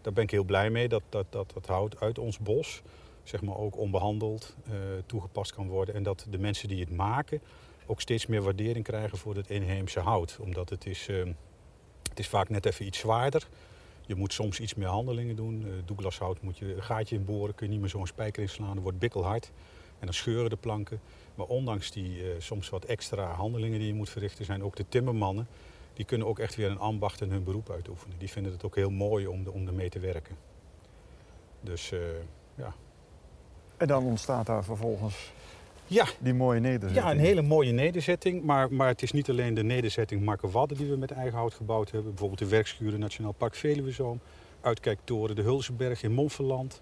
daar 0.00 0.12
ben 0.12 0.24
ik 0.24 0.30
heel 0.30 0.44
blij 0.44 0.70
mee 0.70 0.88
dat 0.88 1.02
dat, 1.08 1.26
dat, 1.30 1.50
dat 1.54 1.66
hout 1.66 2.00
uit 2.00 2.18
ons 2.18 2.38
bos, 2.38 2.82
zeg 3.22 3.42
maar 3.42 3.56
ook 3.56 3.76
onbehandeld, 3.76 4.56
eh, 4.66 4.72
toegepast 5.06 5.54
kan 5.54 5.68
worden. 5.68 5.94
En 5.94 6.02
dat 6.02 6.26
de 6.30 6.38
mensen 6.38 6.68
die 6.68 6.80
het 6.80 6.90
maken 6.90 7.40
ook 7.86 8.00
steeds 8.00 8.26
meer 8.26 8.42
waardering 8.42 8.84
krijgen 8.84 9.18
voor 9.18 9.36
het 9.36 9.50
inheemse 9.50 10.00
hout. 10.00 10.38
Omdat 10.40 10.70
het 10.70 10.86
is, 10.86 11.08
eh, 11.08 11.24
het 12.08 12.18
is 12.18 12.28
vaak 12.28 12.48
net 12.48 12.66
even 12.66 12.86
iets 12.86 12.98
zwaarder. 12.98 13.48
Je 14.06 14.14
moet 14.14 14.32
soms 14.32 14.60
iets 14.60 14.74
meer 14.74 14.88
handelingen 14.88 15.36
doen. 15.36 15.62
Uh, 15.66 15.72
Douglashout 15.84 16.42
moet 16.42 16.58
je 16.58 16.74
een 16.74 16.82
gaatje 16.82 17.16
in 17.16 17.24
boren, 17.24 17.54
kun 17.54 17.66
je 17.66 17.72
niet 17.72 17.80
meer 17.80 17.90
zo'n 17.90 18.06
spijker 18.06 18.42
inslaan. 18.42 18.74
Dan 18.74 18.82
wordt 18.82 18.98
bikkelhard 18.98 19.50
en 19.98 20.06
dan 20.06 20.14
scheuren 20.14 20.50
de 20.50 20.56
planken. 20.56 21.00
Maar 21.34 21.46
ondanks 21.46 21.90
die 21.90 22.22
uh, 22.22 22.30
soms 22.38 22.68
wat 22.68 22.84
extra 22.84 23.32
handelingen 23.32 23.78
die 23.78 23.88
je 23.88 23.94
moet 23.94 24.10
verrichten, 24.10 24.44
zijn 24.44 24.62
ook 24.62 24.76
de 24.76 24.88
timmermannen 24.88 25.46
die 25.98 26.06
kunnen 26.06 26.26
ook 26.26 26.38
echt 26.38 26.54
weer 26.54 26.70
een 26.70 26.78
ambacht 26.78 27.20
en 27.20 27.30
hun 27.30 27.44
beroep 27.44 27.70
uitoefenen. 27.70 28.18
Die 28.18 28.28
vinden 28.28 28.52
het 28.52 28.64
ook 28.64 28.74
heel 28.74 28.90
mooi 28.90 29.26
om, 29.26 29.44
de, 29.44 29.52
om 29.52 29.66
ermee 29.66 29.88
te 29.88 29.98
werken. 29.98 30.36
Dus 31.60 31.92
uh, 31.92 32.00
ja. 32.54 32.74
En 33.76 33.86
dan 33.86 34.04
ontstaat 34.04 34.46
daar 34.46 34.64
vervolgens 34.64 35.32
ja. 35.86 36.06
die 36.18 36.34
mooie 36.34 36.60
nederzetting. 36.60 37.04
Ja, 37.04 37.10
een 37.10 37.18
hele 37.18 37.42
mooie 37.42 37.72
nederzetting. 37.72 38.44
Maar, 38.44 38.72
maar 38.72 38.88
het 38.88 39.02
is 39.02 39.12
niet 39.12 39.30
alleen 39.30 39.54
de 39.54 39.62
nederzetting 39.62 40.24
Markenwadden 40.24 40.76
die 40.76 40.90
we 40.90 40.96
met 40.96 41.10
eigen 41.10 41.38
hout 41.38 41.54
gebouwd 41.54 41.90
hebben. 41.90 42.10
Bijvoorbeeld 42.10 42.40
de 42.40 42.48
werkschuren 42.48 43.00
Nationaal 43.00 43.32
Park 43.32 43.54
Veluwezoom. 43.54 44.20
Uitkijktoren 44.60 45.36
de 45.36 45.42
Hulzenberg 45.42 46.02
in 46.02 46.12
Montferland. 46.12 46.80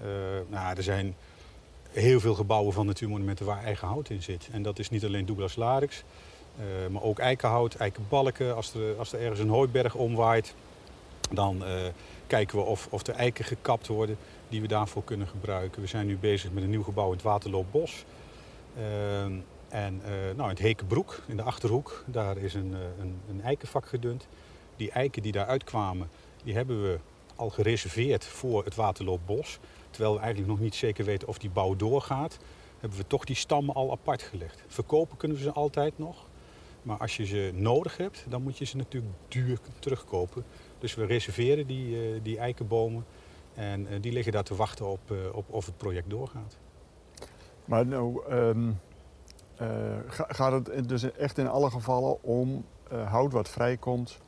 Uh, 0.00 0.06
nou, 0.48 0.76
er 0.76 0.82
zijn 0.82 1.14
heel 1.90 2.20
veel 2.20 2.34
gebouwen 2.34 2.72
van 2.72 2.86
natuurmonumenten 2.86 3.46
waar 3.46 3.64
eigen 3.64 3.88
hout 3.88 4.10
in 4.10 4.22
zit. 4.22 4.48
En 4.52 4.62
dat 4.62 4.78
is 4.78 4.90
niet 4.90 5.04
alleen 5.04 5.26
Douglas 5.26 5.56
Larix. 5.56 6.04
Uh, 6.58 6.88
maar 6.90 7.02
ook 7.02 7.18
eikenhout, 7.18 7.74
eikenbalken. 7.74 8.56
Als 8.56 8.74
er, 8.74 8.98
als 8.98 9.12
er 9.12 9.20
ergens 9.20 9.40
een 9.40 9.48
hooiberg 9.48 9.94
omwaait, 9.94 10.54
dan 11.30 11.62
uh, 11.62 11.68
kijken 12.26 12.58
we 12.58 12.64
of, 12.64 12.88
of 12.90 13.06
er 13.06 13.14
eiken 13.14 13.44
gekapt 13.44 13.86
worden 13.86 14.16
die 14.48 14.60
we 14.60 14.68
daarvoor 14.68 15.04
kunnen 15.04 15.26
gebruiken. 15.26 15.82
We 15.82 15.88
zijn 15.88 16.06
nu 16.06 16.16
bezig 16.16 16.52
met 16.52 16.62
een 16.62 16.70
nieuw 16.70 16.82
gebouw 16.82 17.06
in 17.06 17.12
het 17.12 17.22
Waterloopbos. 17.22 18.04
Uh, 18.78 19.22
en 19.68 20.02
nou, 20.36 20.42
in 20.42 20.48
het 20.48 20.58
Hekenbroek, 20.58 21.22
in 21.26 21.36
de 21.36 21.42
Achterhoek, 21.42 22.04
daar 22.06 22.36
is 22.36 22.54
een, 22.54 22.74
een, 23.00 23.20
een 23.28 23.42
eikenvak 23.42 23.86
gedund. 23.86 24.26
Die 24.76 24.90
eiken 24.90 25.22
die 25.22 25.32
daar 25.32 25.46
uitkwamen, 25.46 26.10
die 26.44 26.54
hebben 26.54 26.82
we 26.82 26.98
al 27.36 27.50
gereserveerd 27.50 28.24
voor 28.24 28.64
het 28.64 28.74
Waterloopbos. 28.74 29.58
Terwijl 29.90 30.14
we 30.14 30.20
eigenlijk 30.20 30.50
nog 30.50 30.60
niet 30.60 30.74
zeker 30.74 31.04
weten 31.04 31.28
of 31.28 31.38
die 31.38 31.50
bouw 31.50 31.76
doorgaat, 31.76 32.38
hebben 32.78 32.98
we 32.98 33.06
toch 33.06 33.24
die 33.24 33.36
stammen 33.36 33.74
al 33.74 33.90
apart 33.90 34.22
gelegd. 34.22 34.62
Verkopen 34.66 35.16
kunnen 35.16 35.36
we 35.36 35.42
ze 35.42 35.52
altijd 35.52 35.98
nog. 35.98 36.26
Maar 36.88 36.98
als 36.98 37.16
je 37.16 37.26
ze 37.26 37.50
nodig 37.54 37.96
hebt, 37.96 38.24
dan 38.28 38.42
moet 38.42 38.58
je 38.58 38.64
ze 38.64 38.76
natuurlijk 38.76 39.14
duur 39.28 39.58
terugkopen. 39.78 40.44
Dus 40.78 40.94
we 40.94 41.04
reserveren 41.04 41.66
die, 41.66 42.14
uh, 42.14 42.20
die 42.22 42.38
eikenbomen 42.38 43.04
en 43.54 43.80
uh, 43.80 43.88
die 44.00 44.12
liggen 44.12 44.32
daar 44.32 44.44
te 44.44 44.54
wachten 44.54 44.86
op, 44.86 45.00
uh, 45.10 45.18
op 45.32 45.44
of 45.50 45.66
het 45.66 45.76
project 45.76 46.10
doorgaat. 46.10 46.56
Maar 47.64 47.86
nou, 47.86 48.32
um, 48.32 48.80
gaat 50.12 50.66
het 50.66 50.88
dus 50.88 51.12
echt 51.12 51.38
in 51.38 51.48
alle 51.48 51.70
gevallen 51.70 52.22
om 52.22 52.64
hout 53.04 53.32
wat 53.32 53.48
vrijkomt 53.48 54.18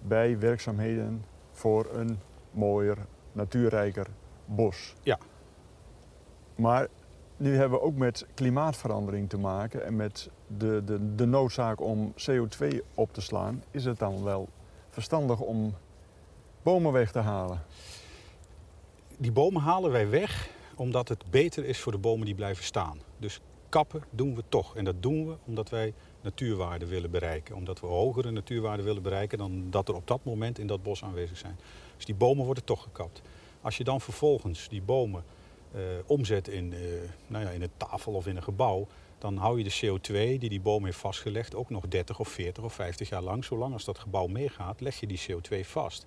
bij 0.00 0.38
werkzaamheden 0.38 1.24
voor 1.50 1.88
een 1.92 2.18
mooier, 2.50 2.98
natuurrijker 3.32 4.06
bos? 4.44 4.94
Ja. 5.02 5.18
Maar 6.54 6.88
nu 7.36 7.56
hebben 7.56 7.78
we 7.78 7.84
ook 7.84 7.96
met 7.96 8.26
klimaatverandering 8.34 9.28
te 9.28 9.38
maken 9.38 9.84
en 9.84 9.96
met 9.96 10.30
de, 10.58 10.82
de, 10.84 11.14
de 11.14 11.26
noodzaak 11.26 11.80
om 11.80 12.14
CO2 12.30 12.68
op 12.94 13.12
te 13.12 13.20
slaan. 13.20 13.62
Is 13.70 13.84
het 13.84 13.98
dan 13.98 14.24
wel 14.24 14.48
verstandig 14.90 15.40
om 15.40 15.74
bomen 16.62 16.92
weg 16.92 17.12
te 17.12 17.18
halen? 17.18 17.62
Die 19.16 19.32
bomen 19.32 19.62
halen 19.62 19.90
wij 19.90 20.08
weg 20.08 20.50
omdat 20.76 21.08
het 21.08 21.24
beter 21.30 21.64
is 21.64 21.78
voor 21.78 21.92
de 21.92 21.98
bomen 21.98 22.26
die 22.26 22.34
blijven 22.34 22.64
staan. 22.64 22.98
Dus 23.18 23.40
kappen 23.68 24.02
doen 24.10 24.34
we 24.34 24.42
toch. 24.48 24.76
En 24.76 24.84
dat 24.84 25.02
doen 25.02 25.26
we 25.26 25.36
omdat 25.44 25.70
wij 25.70 25.94
natuurwaarden 26.20 26.88
willen 26.88 27.10
bereiken. 27.10 27.54
Omdat 27.54 27.80
we 27.80 27.86
hogere 27.86 28.30
natuurwaarden 28.30 28.84
willen 28.84 29.02
bereiken 29.02 29.38
dan 29.38 29.66
dat 29.70 29.88
er 29.88 29.94
op 29.94 30.06
dat 30.06 30.24
moment 30.24 30.58
in 30.58 30.66
dat 30.66 30.82
bos 30.82 31.04
aanwezig 31.04 31.38
zijn. 31.38 31.58
Dus 31.96 32.04
die 32.04 32.14
bomen 32.14 32.44
worden 32.44 32.64
toch 32.64 32.82
gekapt. 32.82 33.22
Als 33.60 33.76
je 33.76 33.84
dan 33.84 34.00
vervolgens 34.00 34.68
die 34.68 34.82
bomen 34.82 35.24
uh, 35.74 35.80
omzet 36.06 36.48
in, 36.48 36.72
uh, 36.72 36.78
nou 37.26 37.44
ja, 37.44 37.50
in 37.50 37.62
een 37.62 37.70
tafel 37.76 38.12
of 38.12 38.26
in 38.26 38.36
een 38.36 38.42
gebouw, 38.42 38.86
dan 39.22 39.36
hou 39.36 39.58
je 39.58 39.64
de 39.64 39.98
CO2 39.98 40.38
die 40.38 40.48
die 40.48 40.60
boom 40.60 40.84
heeft 40.84 40.98
vastgelegd 40.98 41.54
ook 41.54 41.70
nog 41.70 41.88
30 41.88 42.18
of 42.18 42.28
40 42.28 42.64
of 42.64 42.72
50 42.72 43.08
jaar 43.08 43.22
lang. 43.22 43.44
Zolang 43.44 43.72
als 43.72 43.84
dat 43.84 43.98
gebouw 43.98 44.26
meegaat, 44.26 44.80
leg 44.80 45.00
je 45.00 45.06
die 45.06 45.20
CO2 45.30 45.60
vast. 45.60 46.06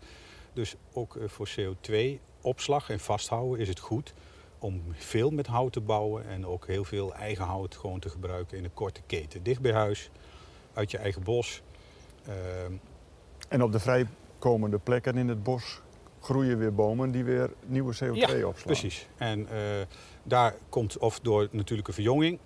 Dus 0.53 0.75
ook 0.93 1.15
uh, 1.15 1.27
voor 1.27 1.49
CO2-opslag 1.49 2.89
en 2.89 2.99
vasthouden 2.99 3.59
is 3.59 3.67
het 3.67 3.79
goed 3.79 4.13
om 4.59 4.81
veel 4.93 5.29
met 5.29 5.47
hout 5.47 5.73
te 5.73 5.81
bouwen 5.81 6.27
en 6.27 6.45
ook 6.45 6.67
heel 6.67 6.83
veel 6.83 7.13
eigen 7.13 7.45
hout 7.45 7.75
gewoon 7.75 7.99
te 7.99 8.09
gebruiken 8.09 8.57
in 8.57 8.63
een 8.63 8.73
korte 8.73 9.01
keten. 9.05 9.43
Dicht 9.43 9.61
bij 9.61 9.73
huis, 9.73 10.09
uit 10.73 10.91
je 10.91 10.97
eigen 10.97 11.23
bos. 11.23 11.61
Ehm, 12.25 12.73
en 13.49 13.63
op 13.63 13.71
de 13.71 13.79
vrijkomende 13.79 14.77
plekken 14.77 15.17
in 15.17 15.27
het 15.27 15.43
bos 15.43 15.81
groeien 16.19 16.57
weer 16.57 16.73
bomen 16.73 17.11
die 17.11 17.23
weer 17.23 17.51
nieuwe 17.65 17.93
CO2 17.93 18.13
ja, 18.13 18.27
opslaan. 18.27 18.53
precies. 18.65 19.07
En 19.17 19.39
uh, 19.39 19.47
daar 20.23 20.55
komt 20.69 20.97
of 20.97 21.19
door 21.19 21.47
natuurlijke 21.51 21.93
verjonging, 21.93 22.39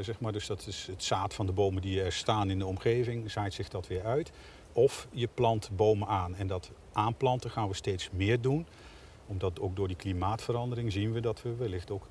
zeg 0.00 0.20
maar, 0.20 0.32
dus 0.32 0.46
dat 0.46 0.66
is 0.66 0.86
het 0.90 1.04
zaad 1.04 1.34
van 1.34 1.46
de 1.46 1.52
bomen 1.52 1.82
die 1.82 2.02
er 2.02 2.12
staan 2.12 2.50
in 2.50 2.58
de 2.58 2.66
omgeving, 2.66 3.30
zaait 3.30 3.54
zich 3.54 3.68
dat 3.68 3.86
weer 3.86 4.04
uit. 4.04 4.32
Of 4.72 5.06
je 5.10 5.28
plant 5.34 5.70
bomen 5.76 6.08
aan. 6.08 6.34
En 6.34 6.46
dat 6.46 6.70
aanplanten 6.92 7.50
gaan 7.50 7.68
we 7.68 7.74
steeds 7.74 8.08
meer 8.12 8.40
doen. 8.40 8.66
Omdat 9.26 9.60
ook 9.60 9.76
door 9.76 9.88
die 9.88 9.96
klimaatverandering 9.96 10.92
zien 10.92 11.12
we 11.12 11.20
dat 11.20 11.42
we 11.42 11.54
wellicht 11.54 11.90
ook 11.90 12.06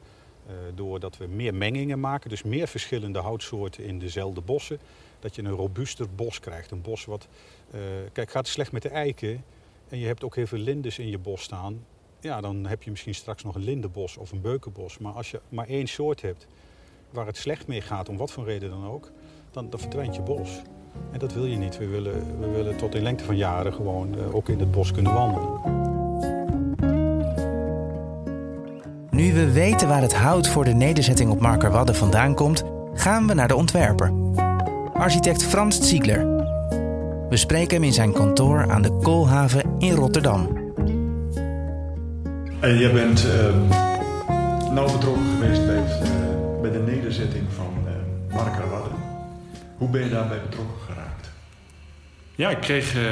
uh, 0.47 0.53
doordat 0.75 1.17
we 1.17 1.27
meer 1.27 1.53
mengingen 1.55 1.99
maken, 1.99 2.29
dus 2.29 2.43
meer 2.43 2.67
verschillende 2.67 3.19
houtsoorten 3.19 3.83
in 3.83 3.99
dezelfde 3.99 4.41
bossen, 4.41 4.79
dat 5.19 5.35
je 5.35 5.43
een 5.43 5.51
robuuster 5.51 6.09
bos 6.15 6.39
krijgt. 6.39 6.71
Een 6.71 6.81
bos 6.81 7.05
wat, 7.05 7.27
uh, 7.75 7.81
kijk, 8.11 8.31
gaat 8.31 8.45
het 8.45 8.53
slecht 8.53 8.71
met 8.71 8.81
de 8.81 8.89
eiken, 8.89 9.43
en 9.89 9.99
je 9.99 10.05
hebt 10.05 10.23
ook 10.23 10.35
heel 10.35 10.47
veel 10.47 10.59
lindes 10.59 10.99
in 10.99 11.09
je 11.09 11.17
bos 11.17 11.41
staan, 11.41 11.85
ja, 12.19 12.41
dan 12.41 12.65
heb 12.65 12.83
je 12.83 12.89
misschien 12.89 13.15
straks 13.15 13.43
nog 13.43 13.55
een 13.55 13.63
lindenbos 13.63 14.17
of 14.17 14.31
een 14.31 14.41
beukenbos. 14.41 14.97
Maar 14.97 15.13
als 15.13 15.31
je 15.31 15.41
maar 15.49 15.67
één 15.67 15.87
soort 15.87 16.21
hebt 16.21 16.47
waar 17.09 17.25
het 17.25 17.37
slecht 17.37 17.67
mee 17.67 17.81
gaat, 17.81 18.09
om 18.09 18.17
wat 18.17 18.31
voor 18.31 18.45
reden 18.45 18.69
dan 18.69 18.87
ook, 18.87 19.11
dan, 19.51 19.69
dan 19.69 19.79
verdwijnt 19.79 20.15
je 20.15 20.21
bos. 20.21 20.61
En 21.11 21.19
dat 21.19 21.33
wil 21.33 21.45
je 21.45 21.57
niet. 21.57 21.77
We 21.77 21.87
willen, 21.87 22.39
we 22.39 22.49
willen 22.49 22.75
tot 22.75 22.95
in 22.95 23.01
lengte 23.01 23.23
van 23.23 23.37
jaren 23.37 23.73
gewoon 23.73 24.15
uh, 24.17 24.35
ook 24.35 24.49
in 24.49 24.59
het 24.59 24.71
bos 24.71 24.91
kunnen 24.91 25.13
wandelen. 25.13 25.73
Nu 29.09 29.33
we 29.33 29.51
weten 29.51 29.87
waar 29.87 30.01
het 30.01 30.13
hout 30.13 30.47
voor 30.47 30.63
de 30.63 30.73
nederzetting 30.73 31.31
op 31.31 31.39
Markerwadde 31.39 31.93
vandaan 31.93 32.35
komt, 32.35 32.63
gaan 32.93 33.27
we 33.27 33.33
naar 33.33 33.47
de 33.47 33.55
ontwerper. 33.55 34.13
Architect 34.93 35.43
Frans 35.43 35.87
Ziegler 35.89 36.35
we 37.29 37.37
spreken 37.37 37.75
hem 37.75 37.83
in 37.83 37.93
zijn 37.93 38.11
kantoor 38.11 38.71
aan 38.71 38.81
de 38.81 38.97
Koolhaven 39.01 39.75
in 39.77 39.93
Rotterdam. 39.93 40.47
En 42.59 42.77
jij 42.77 42.91
bent 42.91 43.25
uh, 43.25 44.71
nauw 44.71 44.91
betrokken 44.91 45.23
geweest 45.25 45.65
bij, 45.65 45.75
het, 45.75 46.07
uh, 46.07 46.24
bij 46.69 46.73
de 46.73 46.91
nederzetting 46.91 47.43
van 47.55 47.73
uh, 47.85 48.35
Mark. 48.35 48.53
Hoe 49.77 49.89
ben 49.89 50.03
je 50.03 50.09
daarbij 50.09 50.41
betrokken 50.41 50.81
geraakt? 50.87 51.29
Ja, 52.35 52.49
ik 52.49 52.59
kreeg 52.59 52.95
uh, 52.95 53.11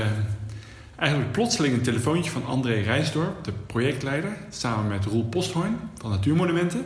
eigenlijk 0.95 1.31
plotseling 1.31 1.73
een 1.73 1.81
telefoontje 1.81 2.31
van 2.31 2.45
André 2.45 2.73
Rijsdorp, 2.73 3.43
de 3.43 3.51
projectleider, 3.51 4.37
samen 4.49 4.87
met 4.87 5.05
Roel 5.05 5.25
Posthoorn 5.25 5.77
van 5.97 6.09
Natuurmonumenten, 6.09 6.85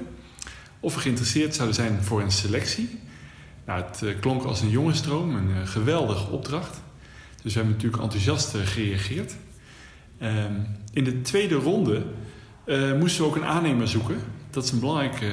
of 0.80 0.94
we 0.94 1.00
geïnteresseerd 1.00 1.56
zouden 1.56 1.76
zijn 1.76 2.04
voor 2.04 2.22
een 2.22 2.32
selectie. 2.32 3.00
Nou, 3.66 3.84
het 3.84 4.20
klonk 4.20 4.44
als 4.44 4.62
een 4.62 4.70
jongenstroom, 4.70 5.36
een 5.36 5.68
geweldige 5.68 6.30
opdracht. 6.30 6.82
Dus 7.44 7.54
we 7.54 7.60
hebben 7.60 7.76
natuurlijk 7.76 8.04
enthousiast 8.04 8.56
eh, 8.56 8.62
gereageerd. 8.62 9.36
Ehm, 10.20 10.54
in 10.94 11.04
de 11.04 11.22
tweede 11.22 11.56
ronde 11.56 12.04
moesten 13.00 13.24
we 13.24 13.30
ook 13.30 13.36
een 13.36 13.46
aannemer 13.46 13.88
zoeken. 13.88 14.18
Dat 14.50 14.64
is 14.64 14.72
een 14.72 14.80
belangrijk 14.80 15.22
uh, 15.22 15.32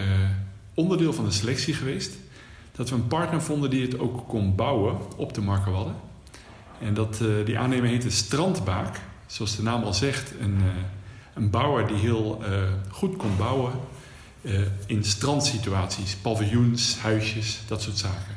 onderdeel 0.75 1.12
van 1.12 1.25
de 1.25 1.31
selectie 1.31 1.75
geweest. 1.75 2.12
Dat 2.73 2.88
we 2.88 2.95
een 2.95 3.07
partner 3.07 3.43
vonden 3.43 3.71
die 3.71 3.83
het 3.83 3.99
ook 3.99 4.28
kon 4.28 4.54
bouwen 4.54 4.97
op 5.16 5.35
de 5.35 5.40
Markerwadden. 5.40 5.95
En 6.81 6.95
dat, 6.95 7.19
uh, 7.23 7.47
die 7.47 7.59
aannemer 7.59 7.88
heette 7.88 8.11
Strandbaak. 8.11 9.00
Zoals 9.26 9.57
de 9.57 9.62
naam 9.62 9.83
al 9.83 9.95
zegt, 9.95 10.33
een, 10.40 10.59
een 11.35 11.50
bouwer 11.50 11.87
die 11.87 11.97
heel 11.97 12.43
goed 12.90 13.16
kon 13.16 13.37
bouwen 13.37 13.73
in 14.87 15.04
strandsituaties. 15.04 16.14
Paviljoens, 16.14 16.99
huisjes, 16.99 17.61
dat 17.66 17.83
soort 17.83 17.99
zaken. 17.99 18.37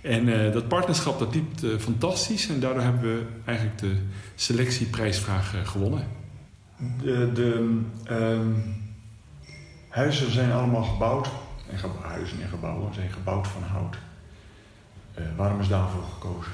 En 0.00 0.52
dat 0.52 0.68
partnerschap 0.68 1.18
dat 1.18 1.34
liep 1.34 1.80
fantastisch 1.80 2.48
en 2.48 2.60
daardoor 2.60 2.82
hebben 2.82 3.02
we 3.02 3.22
eigenlijk 3.44 3.78
de 3.78 3.96
selectieprijsvraag 4.34 5.54
gewonnen. 5.64 6.06
De, 7.02 7.30
de 7.34 7.80
um, 8.10 8.64
huizen 9.88 10.32
zijn 10.32 10.52
allemaal 10.52 10.84
gebouwd, 10.84 11.28
en 11.70 11.78
huizen 12.02 12.42
en 12.42 12.48
gebouwen 12.48 12.94
zijn 12.94 13.10
gebouwd 13.10 13.48
van 13.48 13.62
hout. 13.62 13.96
waarom 15.36 15.60
is 15.60 15.68
daarvoor 15.68 16.02
gekozen? 16.12 16.52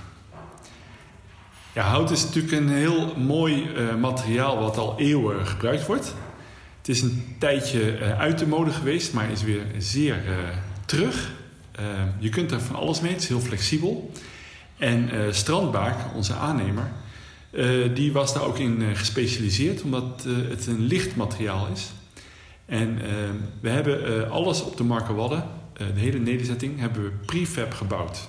Ja, 1.72 1.82
hout 1.82 2.10
is 2.10 2.24
natuurlijk 2.24 2.52
een 2.52 2.68
heel 2.68 3.16
mooi 3.16 3.70
materiaal 3.98 4.58
wat 4.58 4.76
al 4.76 4.98
eeuwen 4.98 5.46
gebruikt 5.46 5.86
wordt. 5.86 6.14
Het 6.78 6.88
is 6.88 7.02
een 7.02 7.36
tijdje 7.38 7.98
uit 8.18 8.38
de 8.38 8.46
mode 8.46 8.70
geweest, 8.70 9.12
maar 9.12 9.30
is 9.30 9.42
weer 9.42 9.62
zeer 9.78 10.22
terug. 10.84 11.32
Ehm, 11.72 12.08
je 12.18 12.28
kunt 12.28 12.50
er 12.50 12.60
van 12.60 12.76
alles 12.76 13.00
mee, 13.00 13.12
het 13.12 13.22
is 13.22 13.28
heel 13.28 13.40
flexibel. 13.40 14.12
En 14.76 15.10
Strandbaak, 15.34 16.14
onze 16.14 16.34
aannemer, 16.34 16.90
die 17.94 18.12
was 18.12 18.34
daar 18.34 18.42
ook 18.42 18.58
in 18.58 18.96
gespecialiseerd, 18.96 19.82
omdat 19.82 20.26
het 20.48 20.66
een 20.66 20.80
licht 20.80 21.16
materiaal 21.16 21.68
is. 21.72 21.90
En 22.70 22.98
we 23.60 23.68
hebben 23.68 24.30
alles 24.30 24.62
op 24.62 24.76
de 24.76 24.84
Markerwadden, 24.84 25.44
de 25.72 26.00
hele 26.00 26.18
nederzetting, 26.18 26.78
hebben 26.78 27.02
we 27.02 27.10
prefab 27.10 27.72
gebouwd. 27.72 28.28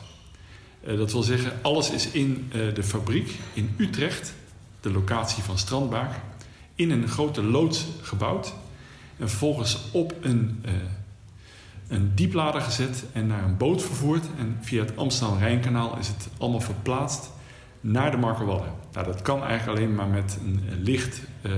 dat 0.85 1.11
wil 1.11 1.23
zeggen, 1.23 1.51
alles 1.61 1.91
is 1.91 2.11
in 2.11 2.51
de 2.73 2.83
fabriek 2.83 3.39
in 3.53 3.73
Utrecht, 3.77 4.33
de 4.79 4.91
locatie 4.91 5.43
van 5.43 5.57
Strandbaak, 5.57 6.19
in 6.75 6.91
een 6.91 7.07
grote 7.07 7.43
loods 7.43 7.85
gebouwd. 8.01 8.53
En 9.17 9.29
vervolgens 9.29 9.79
op 9.91 10.13
een 10.21 10.63
een 11.91 12.11
dieplader 12.15 12.61
gezet 12.61 13.03
en 13.11 13.27
naar 13.27 13.43
een 13.43 13.57
boot 13.57 13.83
vervoerd. 13.83 14.25
En 14.37 14.57
via 14.61 14.83
het 14.83 14.97
Amsterdam-Rijnkanaal 14.97 15.97
is 15.97 16.07
het 16.07 16.29
allemaal 16.37 16.61
verplaatst 16.61 17.31
naar 17.81 18.11
de 18.11 18.17
Markerwadden. 18.17 18.71
Nou, 18.93 19.05
dat 19.05 19.21
kan 19.21 19.43
eigenlijk 19.43 19.77
alleen 19.79 19.95
maar 19.95 20.07
met 20.07 20.37
een, 20.45 20.83
licht 20.83 21.21
uh, 21.41 21.51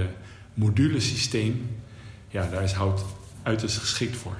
modulesysteem. 0.54 1.70
Ja, 2.34 2.48
daar 2.52 2.63
is 2.63 2.72
hout 2.72 3.06
uiterst 3.44 3.78
geschikt 3.78 4.16
voor. 4.16 4.36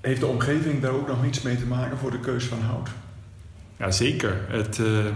Heeft 0.00 0.20
de 0.20 0.26
omgeving 0.26 0.80
daar 0.80 0.92
ook 0.92 1.06
nog 1.06 1.22
niets 1.22 1.42
mee 1.42 1.56
te 1.56 1.66
maken 1.66 1.98
voor 1.98 2.10
de 2.10 2.20
keus 2.20 2.44
van 2.44 2.60
hout? 2.60 2.88
Ja, 3.76 3.90
zeker. 3.90 4.44
Het, 4.48 4.78
uh, 4.78 5.06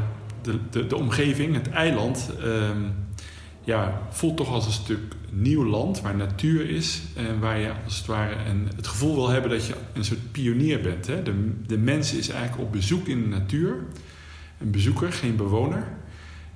de, 0.43 0.59
de, 0.71 0.87
de, 0.87 0.97
omgeving, 0.97 1.55
het 1.55 1.71
eiland, 1.71 2.31
uh, 2.45 2.71
ja, 3.65 4.03
voelt 4.11 4.37
toch 4.37 4.53
als 4.53 4.67
een 4.67 4.73
stuk 4.73 5.15
nieuw 5.31 5.65
land 5.65 6.01
waar 6.01 6.17
natuur 6.17 6.71
is 6.71 7.03
en 7.17 7.41
waar 7.41 7.59
je 7.59 7.73
als 7.85 7.97
het 7.97 8.07
ware 8.07 8.35
een, 8.45 8.69
het 8.77 8.87
gevoel 8.87 9.15
wil 9.15 9.29
hebben 9.29 9.51
dat 9.51 9.67
je 9.67 9.75
een 9.93 10.05
soort 10.05 10.33
pionier 10.33 10.81
bent. 10.81 11.07
Hè? 11.07 11.23
De, 11.23 11.53
de 11.67 11.79
mens 11.79 12.15
is 12.15 12.29
eigenlijk 12.29 12.63
op 12.63 12.73
bezoek 12.73 13.07
in 13.07 13.23
de 13.23 13.29
natuur, 13.29 13.77
een 14.59 14.71
bezoeker, 14.71 15.13
geen 15.13 15.37
bewoner. 15.37 15.89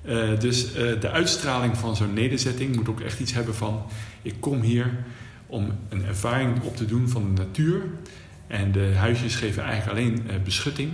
Uh, 0.05 0.39
dus 0.39 0.75
uh, 0.75 0.99
de 0.99 1.09
uitstraling 1.09 1.77
van 1.77 1.95
zo'n 1.95 2.13
nederzetting 2.13 2.75
moet 2.75 2.89
ook 2.89 2.99
echt 2.99 3.19
iets 3.19 3.33
hebben 3.33 3.55
van: 3.55 3.83
ik 4.21 4.35
kom 4.39 4.61
hier 4.61 5.03
om 5.47 5.71
een 5.89 6.05
ervaring 6.05 6.61
op 6.61 6.75
te 6.75 6.85
doen 6.85 7.09
van 7.09 7.35
de 7.35 7.41
natuur. 7.41 7.81
En 8.47 8.71
de 8.71 8.93
huisjes 8.95 9.35
geven 9.35 9.63
eigenlijk 9.63 9.97
alleen 9.99 10.23
uh, 10.27 10.43
beschutting. 10.43 10.91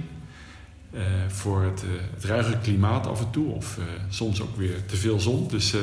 Voor 1.28 1.64
het, 1.64 1.84
het 2.14 2.24
ruige 2.24 2.58
klimaat 2.62 3.08
af 3.08 3.20
en 3.20 3.30
toe, 3.30 3.54
of 3.54 3.80
soms 4.10 4.42
ook 4.42 4.58
weer 4.58 4.86
te 4.86 4.96
veel 4.96 5.20
zon. 5.20 5.48
Dus 5.48 5.74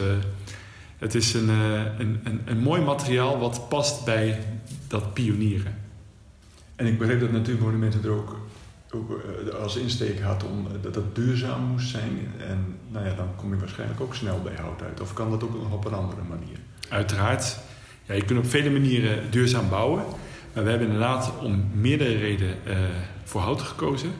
het 0.98 1.14
is 1.14 1.34
een, 1.34 1.48
een, 1.48 2.20
een, 2.24 2.40
een, 2.44 2.58
mooi 2.58 2.82
materiaal 2.82 3.38
wat 3.38 3.68
past 3.68 4.04
bij 4.04 4.38
dat 4.86 5.14
pionieren. 5.14 5.78
En 6.76 6.86
ik 6.86 6.98
begreep 6.98 7.20
dat 7.20 7.32
Natuurmonumenten 7.32 8.04
er 8.04 8.10
ook, 8.10 8.40
ook 8.94 9.20
als 9.62 9.76
insteek 9.76 10.20
had 10.20 10.44
om 10.44 10.66
dat 10.82 10.94
het 10.94 11.14
duurzaam 11.14 11.62
moest 11.62 11.88
zijn. 11.88 12.32
En 12.48 12.78
nou 12.88 13.06
ja, 13.06 13.14
dan 13.14 13.28
kom 13.36 13.54
je 13.54 13.58
waarschijnlijk 13.58 14.00
ook 14.00 14.14
snel 14.14 14.40
bij 14.42 14.54
hout 14.60 14.82
uit. 14.82 15.00
Of 15.00 15.12
kan 15.12 15.30
dat 15.30 15.42
ook 15.44 15.62
nog 15.62 15.72
op 15.72 15.84
een 15.84 15.94
andere 15.94 16.22
manier? 16.28 16.58
Uiteraard. 16.88 17.58
Ja, 18.04 18.14
je 18.14 18.24
kunt 18.24 18.38
op 18.38 18.46
vele 18.46 18.70
manieren 18.70 19.30
duurzaam 19.30 19.68
bouwen. 19.68 20.04
Maar 20.52 20.64
we 20.64 20.70
hebben 20.70 20.88
inderdaad 20.88 21.32
om 21.40 21.70
meerdere 21.72 22.16
redenen 22.16 22.56
voor 23.24 23.40
hout 23.40 23.62
gekozen. 23.62 24.10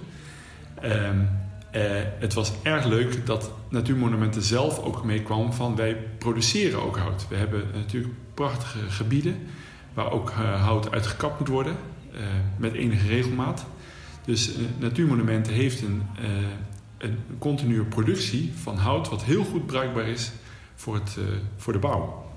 Uh, 0.83 1.81
het 2.19 2.35
was 2.35 2.53
erg 2.63 2.85
leuk 2.85 3.27
dat 3.27 3.51
Natuurmonumenten 3.69 4.43
zelf 4.43 4.79
ook 4.79 5.05
meekwam 5.05 5.53
van 5.53 5.77
wij 5.77 5.97
produceren 6.19 6.83
ook 6.83 6.97
hout. 6.97 7.27
We 7.29 7.37
hebben 7.37 7.65
natuurlijk 7.75 8.15
prachtige 8.35 8.91
gebieden 8.91 9.37
waar 9.95 10.11
ook 10.11 10.31
uh, 10.31 10.65
hout 10.65 10.93
uitgekapt 10.93 11.39
moet 11.39 11.49
worden 11.49 11.77
met 12.57 12.73
enige 12.73 13.07
regelmaat. 13.07 13.67
Dus 14.25 14.51
Natuurmonumenten 14.79 15.53
heeft 15.53 15.83
een, 15.83 16.03
een 16.99 17.19
continue 17.39 17.85
productie 17.85 18.53
van 18.63 18.77
hout 18.77 19.09
wat 19.09 19.25
heel 19.25 19.45
goed 19.45 19.67
bruikbaar 19.67 20.09
is 20.09 20.31
voor, 20.75 20.95
het, 20.95 21.17
voor 21.57 21.73
de 21.73 21.79
bouw. 21.79 22.33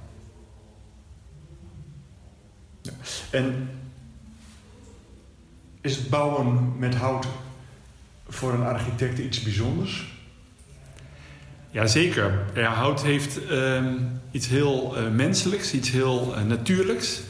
Ja. 2.81 2.91
En 3.31 3.69
is 5.81 5.95
het 5.95 6.09
bouwen 6.09 6.77
met 6.77 6.95
hout 6.95 7.27
voor 8.27 8.53
een 8.53 8.63
architect 8.63 9.17
iets 9.17 9.41
bijzonders? 9.41 10.15
Jazeker. 11.71 12.45
Ja, 12.53 12.73
hout 12.73 13.03
heeft 13.03 13.51
uh, 13.51 13.85
iets 14.31 14.47
heel 14.47 14.97
uh, 14.97 15.09
menselijks, 15.09 15.73
iets 15.73 15.91
heel 15.91 16.33
uh, 16.37 16.43
natuurlijks. 16.43 17.21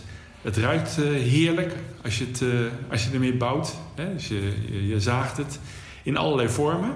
Het 0.47 0.57
ruikt 0.57 0.97
uh, 0.99 1.05
heerlijk 1.05 1.73
als 2.03 2.17
je, 2.17 2.25
het, 2.25 2.43
als 2.89 3.03
je 3.03 3.11
ermee 3.13 3.33
bouwt. 3.33 3.75
Hè? 3.95 4.13
Dus 4.13 4.27
je, 4.27 4.53
je, 4.87 4.99
zaagt 4.99 5.37
het 5.37 5.59
in 6.03 6.17
allerlei 6.17 6.49
vormen. 6.49 6.93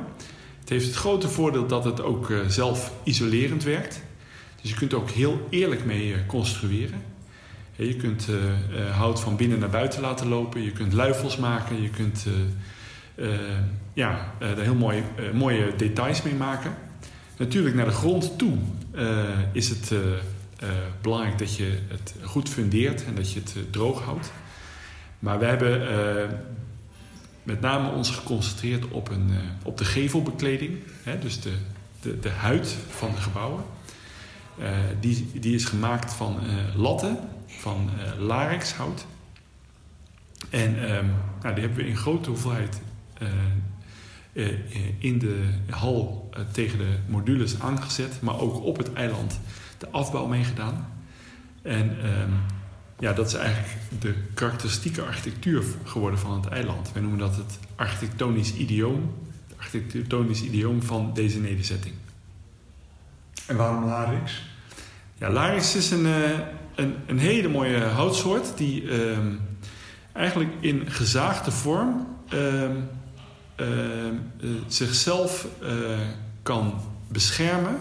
Het 0.60 0.70
heeft 0.70 0.86
het 0.86 0.96
grote 0.96 1.30
voordeel 1.30 1.68
dat 1.68 1.84
het 1.84 2.02
ook 2.02 2.34
zelf 2.48 2.94
isolerend 3.04 3.64
werkt. 3.64 4.02
Dus 4.62 4.70
je 4.70 4.76
kunt 4.76 4.92
er 4.92 4.98
ook 4.98 5.10
heel 5.10 5.48
eerlijk 5.50 5.86
mee 5.86 6.16
construeren. 6.26 7.02
je 7.76 7.96
kunt 7.96 8.28
hout 8.92 9.20
van 9.20 9.36
binnen 9.36 9.60
naar 9.60 9.70
buiten 9.70 10.02
laten 10.02 10.28
lopen. 10.28 10.64
Je 10.64 10.72
kunt 10.72 10.94
luifels 10.94 11.38
maken. 11.38 11.82
Je 11.82 11.90
kunt 11.90 12.26
ja, 13.94 14.34
uh, 14.42 14.48
heel 14.58 14.76
mooi, 14.76 15.04
mooie 15.34 15.76
details 15.78 16.22
mee 16.22 16.36
maken. 16.36 16.74
Natuurlijk 17.38 17.76
naar 17.76 17.86
de 17.86 17.92
grond 17.92 18.38
toe 18.38 18.58
is 19.52 19.70
het 19.70 19.92
belangrijk 21.02 21.38
dat 21.38 21.56
je 21.56 21.80
het 21.88 22.16
goed 22.24 22.50
fundeert 22.50 23.06
en 23.06 23.16
dat 23.16 23.32
je 23.32 23.40
het 23.40 23.72
droog 23.72 24.02
houdt. 24.02 24.32
Maar 25.20 25.40
we 25.40 25.46
hebben 25.46 25.82
met 27.44 27.62
name 27.62 27.92
ons 27.92 28.10
geconcentreerd 28.10 28.88
op, 28.88 29.10
een, 29.10 29.32
op 29.64 29.78
de 29.78 29.86
gevelbekleding, 29.86 30.78
hè, 31.04 31.20
dus 31.20 31.42
de, 31.42 31.54
de, 32.02 32.20
de 32.20 32.30
huid 32.30 32.78
van 32.90 33.12
de 33.16 33.22
gebouwen. 33.22 33.64
die, 35.00 35.30
die 35.34 35.56
is 35.56 35.66
gemaakt 35.66 36.14
van 36.14 36.40
latten, 36.76 37.18
van 37.48 37.90
larixhout. 38.18 39.06
En 40.50 40.96
um, 40.96 41.14
nou, 41.42 41.56
die 41.56 41.64
hebben 41.64 41.84
we 41.84 41.90
in 41.90 41.98
grote 41.98 42.30
hoeveelheid 42.30 42.82
uh, 44.34 44.48
in 44.98 45.20
de 45.20 45.44
hal 45.70 46.30
tegen 46.52 46.78
de 46.78 46.98
modules 47.08 47.60
aangezet, 47.60 48.22
maar 48.22 48.40
ook 48.40 48.64
op 48.64 48.78
het 48.78 48.94
eiland 48.94 49.40
de 49.78 49.90
afbouw 49.90 50.28
meegedaan. 50.28 50.88
En 51.62 51.98
ehm, 52.04 52.32
ja, 53.00 53.14
dat 53.14 53.28
is 53.28 53.34
eigenlijk 53.34 53.74
de 54.00 54.14
karakteristieke 54.34 55.02
architectuur 55.02 55.64
geworden 55.84 56.20
van 56.20 56.32
het 56.32 56.46
eiland. 56.46 56.92
Wij 56.94 57.02
noemen 57.02 57.20
dat 57.20 57.36
het 57.36 57.60
architectonisch 57.76 58.54
idioom, 58.54 59.14
het 59.48 59.58
architectonisch 59.58 60.42
idioom 60.42 60.84
van 60.84 61.12
deze 61.14 61.40
nederzetting. 61.40 61.96
En 63.48 63.56
waarom 63.56 63.86
larix? 63.86 64.42
Ja, 65.18 65.30
larix 65.30 65.76
is 65.76 65.92
een, 65.92 66.06
een, 66.76 66.96
een 67.06 67.20
hele 67.20 67.48
mooie 67.48 67.80
houtsoort 67.80 68.58
die 68.58 68.92
um, 68.92 69.40
eigenlijk 70.14 70.52
in 70.60 70.92
gezaagde 70.92 71.52
vorm 71.52 72.08
um, 72.34 72.90
Ehm, 73.56 74.16
eh, 74.42 74.50
zichzelf 74.68 75.48
eh, 75.62 76.00
kan 76.44 76.74
beschermen 77.08 77.78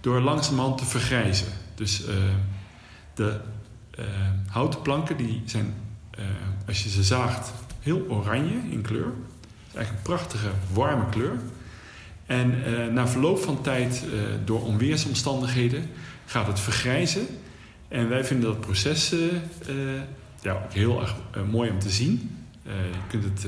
door 0.00 0.20
langzamerhand 0.20 0.78
te 0.78 0.84
vergrijzen. 0.84 1.46
Dus 1.74 2.06
eh, 2.06 2.14
de 3.14 3.40
houten 4.46 4.82
planken 4.82 5.16
die 5.16 5.42
zijn, 5.44 5.74
als 6.66 6.82
je 6.82 6.88
ze 6.88 7.02
zaagt, 7.02 7.52
heel 7.80 8.06
oranje 8.08 8.54
in 8.70 8.82
kleur. 8.82 9.12
Is 9.68 9.74
eigenlijk 9.74 10.06
een 10.06 10.14
prachtige 10.14 10.48
warme 10.72 11.08
kleur. 11.08 11.32
En 12.26 12.54
na 12.92 13.08
verloop 13.08 13.38
van 13.38 13.62
tijd, 13.62 14.04
door 14.44 14.62
onweersomstandigheden, 14.62 15.90
gaat 16.26 16.46
het 16.46 16.60
vergrijzen. 16.60 17.26
En 17.88 18.08
wij 18.08 18.24
vinden 18.24 18.48
dat 18.48 18.60
proces 18.60 19.14
ja, 20.40 20.66
heel 20.68 21.00
erg 21.00 21.14
mooi 21.50 21.70
om 21.70 21.78
te 21.78 21.90
zien. 21.90 22.36
je 22.64 23.08
kunt 23.08 23.24
het 23.24 23.46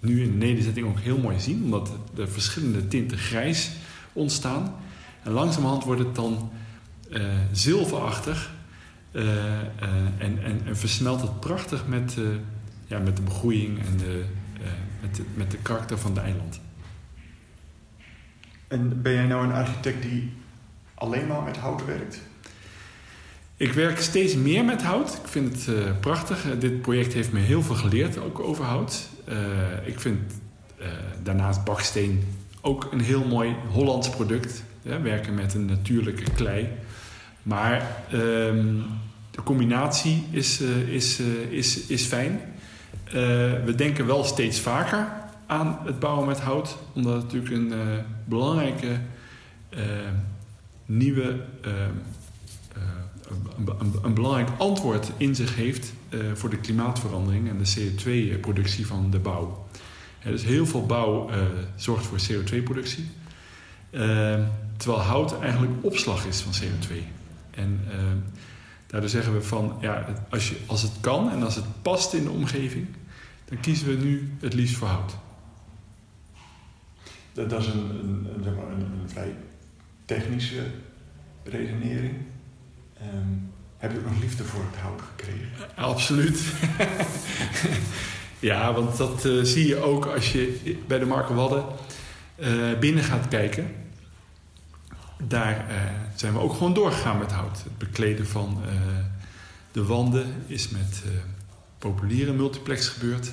nu 0.00 0.22
in 0.22 0.30
de 0.30 0.46
nederzetting 0.46 0.86
ook 0.86 1.00
heel 1.00 1.18
mooi 1.18 1.40
zien, 1.40 1.64
omdat 1.64 1.92
er 2.16 2.28
verschillende 2.28 2.88
tinten 2.88 3.18
grijs 3.18 3.70
ontstaan. 4.12 4.74
En 5.22 5.32
langzamerhand 5.32 5.84
wordt 5.84 6.00
het 6.00 6.14
dan 6.14 6.50
uh, 7.10 7.22
zilverachtig 7.52 8.54
uh, 9.12 9.24
uh, 9.24 9.32
en, 10.18 10.42
en, 10.44 10.60
en, 10.66 10.76
versnelt 10.76 11.20
het 11.20 11.40
prachtig 11.40 11.86
met, 11.86 12.16
ja, 12.86 12.98
met 12.98 13.16
de 13.16 13.22
begroeiing 13.22 13.78
en 13.78 13.96
de, 13.96 14.24
met, 15.00 15.16
de, 15.16 15.22
met 15.34 15.50
de 15.50 15.56
karakter 15.56 15.98
van 15.98 16.10
het 16.10 16.22
eiland. 16.22 16.60
En 18.68 19.02
ben 19.02 19.12
jij 19.12 19.26
nou 19.26 19.44
een 19.44 19.52
architect 19.52 20.02
die 20.02 20.32
alleen 20.94 21.26
maar 21.26 21.42
met 21.42 21.56
hout 21.56 21.84
werkt? 21.84 22.20
Ik 23.56 23.72
werk 23.72 24.00
steeds 24.00 24.34
meer 24.34 24.64
met 24.64 24.82
hout. 24.82 25.18
Ik 25.22 25.28
vind 25.28 25.66
het 25.66 26.00
prachtig. 26.00 26.58
dit 26.58 26.82
project 26.82 27.12
heeft 27.12 27.32
me 27.32 27.40
heel 27.40 27.62
veel 27.62 27.74
geleerd, 27.74 28.18
ook 28.18 28.40
over 28.40 28.64
hout. 28.64 29.08
Uh, 29.28 29.86
ik 29.86 30.00
vind 30.00 30.18
uh, 30.80 30.86
daarnaast 31.22 31.64
baksteen 31.64 32.24
ook 32.60 32.88
een 32.92 33.00
heel 33.00 33.26
mooi 33.26 33.56
Hollands 33.70 34.10
product. 34.10 34.62
werken 34.82 35.34
met 35.34 35.54
een 35.54 35.64
natuurlijke 35.64 36.30
klei. 36.30 36.68
Maar 37.42 37.96
ehm, 38.10 38.76
de 39.30 39.42
combinatie 39.44 40.24
is, 40.30 40.60
is, 40.86 41.20
is, 41.50 41.86
is 41.86 42.04
fijn. 42.04 42.40
we 43.64 43.72
denken 43.76 44.06
wel 44.06 44.24
steeds 44.24 44.60
vaker 44.60 45.12
aan 45.46 45.78
het 45.84 45.98
bouwen 45.98 46.26
met 46.26 46.40
hout, 46.40 46.78
omdat 46.94 47.14
het 47.14 47.22
natuurlijk 47.22 47.54
een 47.54 47.72
belangrijke 48.24 48.98
nieuwe, 50.88 51.40
uh, 51.66 51.72
een, 54.02 54.14
belangrijk 54.14 54.48
antwoord 54.58 55.10
in 55.16 55.34
zich 55.34 55.54
heeft 55.54 55.92
voor 56.34 56.50
de 56.50 56.58
klimaatverandering 56.58 57.48
en 57.48 57.58
de 57.58 57.74
CO2-productie 57.76 58.86
van 58.86 59.10
de 59.10 59.18
bouw. 59.18 59.66
dus 60.24 60.44
heel 60.44 60.66
veel 60.66 60.86
bouw 60.86 61.30
zorgt 61.76 62.06
voor 62.06 62.18
CO2-productie, 62.18 63.08
terwijl 64.76 65.02
hout 65.02 65.40
eigenlijk 65.40 65.72
opslag 65.84 66.26
is 66.26 66.40
van 66.40 66.52
CO2. 66.52 66.94
En 67.50 67.80
daardoor 68.86 69.10
zeggen 69.10 69.32
we 69.32 69.42
van, 69.42 69.76
ja, 69.80 70.06
als, 70.30 70.48
je, 70.48 70.56
als 70.66 70.82
het 70.82 70.92
kan 71.00 71.30
en 71.30 71.42
als 71.42 71.54
het 71.54 71.82
past 71.82 72.12
in 72.12 72.24
de 72.24 72.30
omgeving, 72.30 72.86
dan 73.44 73.60
kiezen 73.60 73.88
we 73.88 74.04
nu 74.04 74.32
het 74.40 74.54
liefst 74.54 74.76
voor 74.76 74.88
hout. 74.88 75.16
Dat, 77.32 77.60
is 77.60 77.66
een, 77.66 78.26
zeg 78.42 78.54
maar 78.54 78.72
een, 78.72 78.80
een, 78.80 79.08
vrij 79.08 79.36
technische 80.04 80.62
redenering. 81.44 82.14
Um, 83.02 83.52
heb 83.76 83.92
je 83.92 84.00
nog 84.00 84.20
liefde 84.20 84.44
voor 84.44 84.64
het 84.70 84.80
hout 84.80 85.00
gekregen? 85.00 85.48
Absoluut. 85.74 86.42
ja, 88.50 88.72
want 88.72 88.96
dat 88.96 89.24
uh, 89.24 89.44
zie 89.44 89.66
je 89.66 89.76
ook 89.76 90.06
als 90.06 90.32
je 90.32 90.76
bij 90.86 90.98
de 90.98 91.06
Marken 91.06 91.34
Wadden 91.34 91.64
uh, 92.36 92.78
binnen 92.78 93.04
gaat 93.04 93.28
kijken. 93.28 93.70
Daar 95.18 95.64
zijn 96.14 96.32
we 96.32 96.38
ook 96.38 96.52
gewoon 96.52 96.74
doorgegaan 96.74 97.18
met 97.18 97.32
hout. 97.32 97.62
Het 97.62 97.78
bekleden 97.78 98.26
van 98.26 98.60
de 99.72 99.84
wanden 99.84 100.34
is 100.46 100.68
met 100.68 101.02
populiere 101.78 102.32
multiplex 102.32 102.88
gebeurd. 102.88 103.32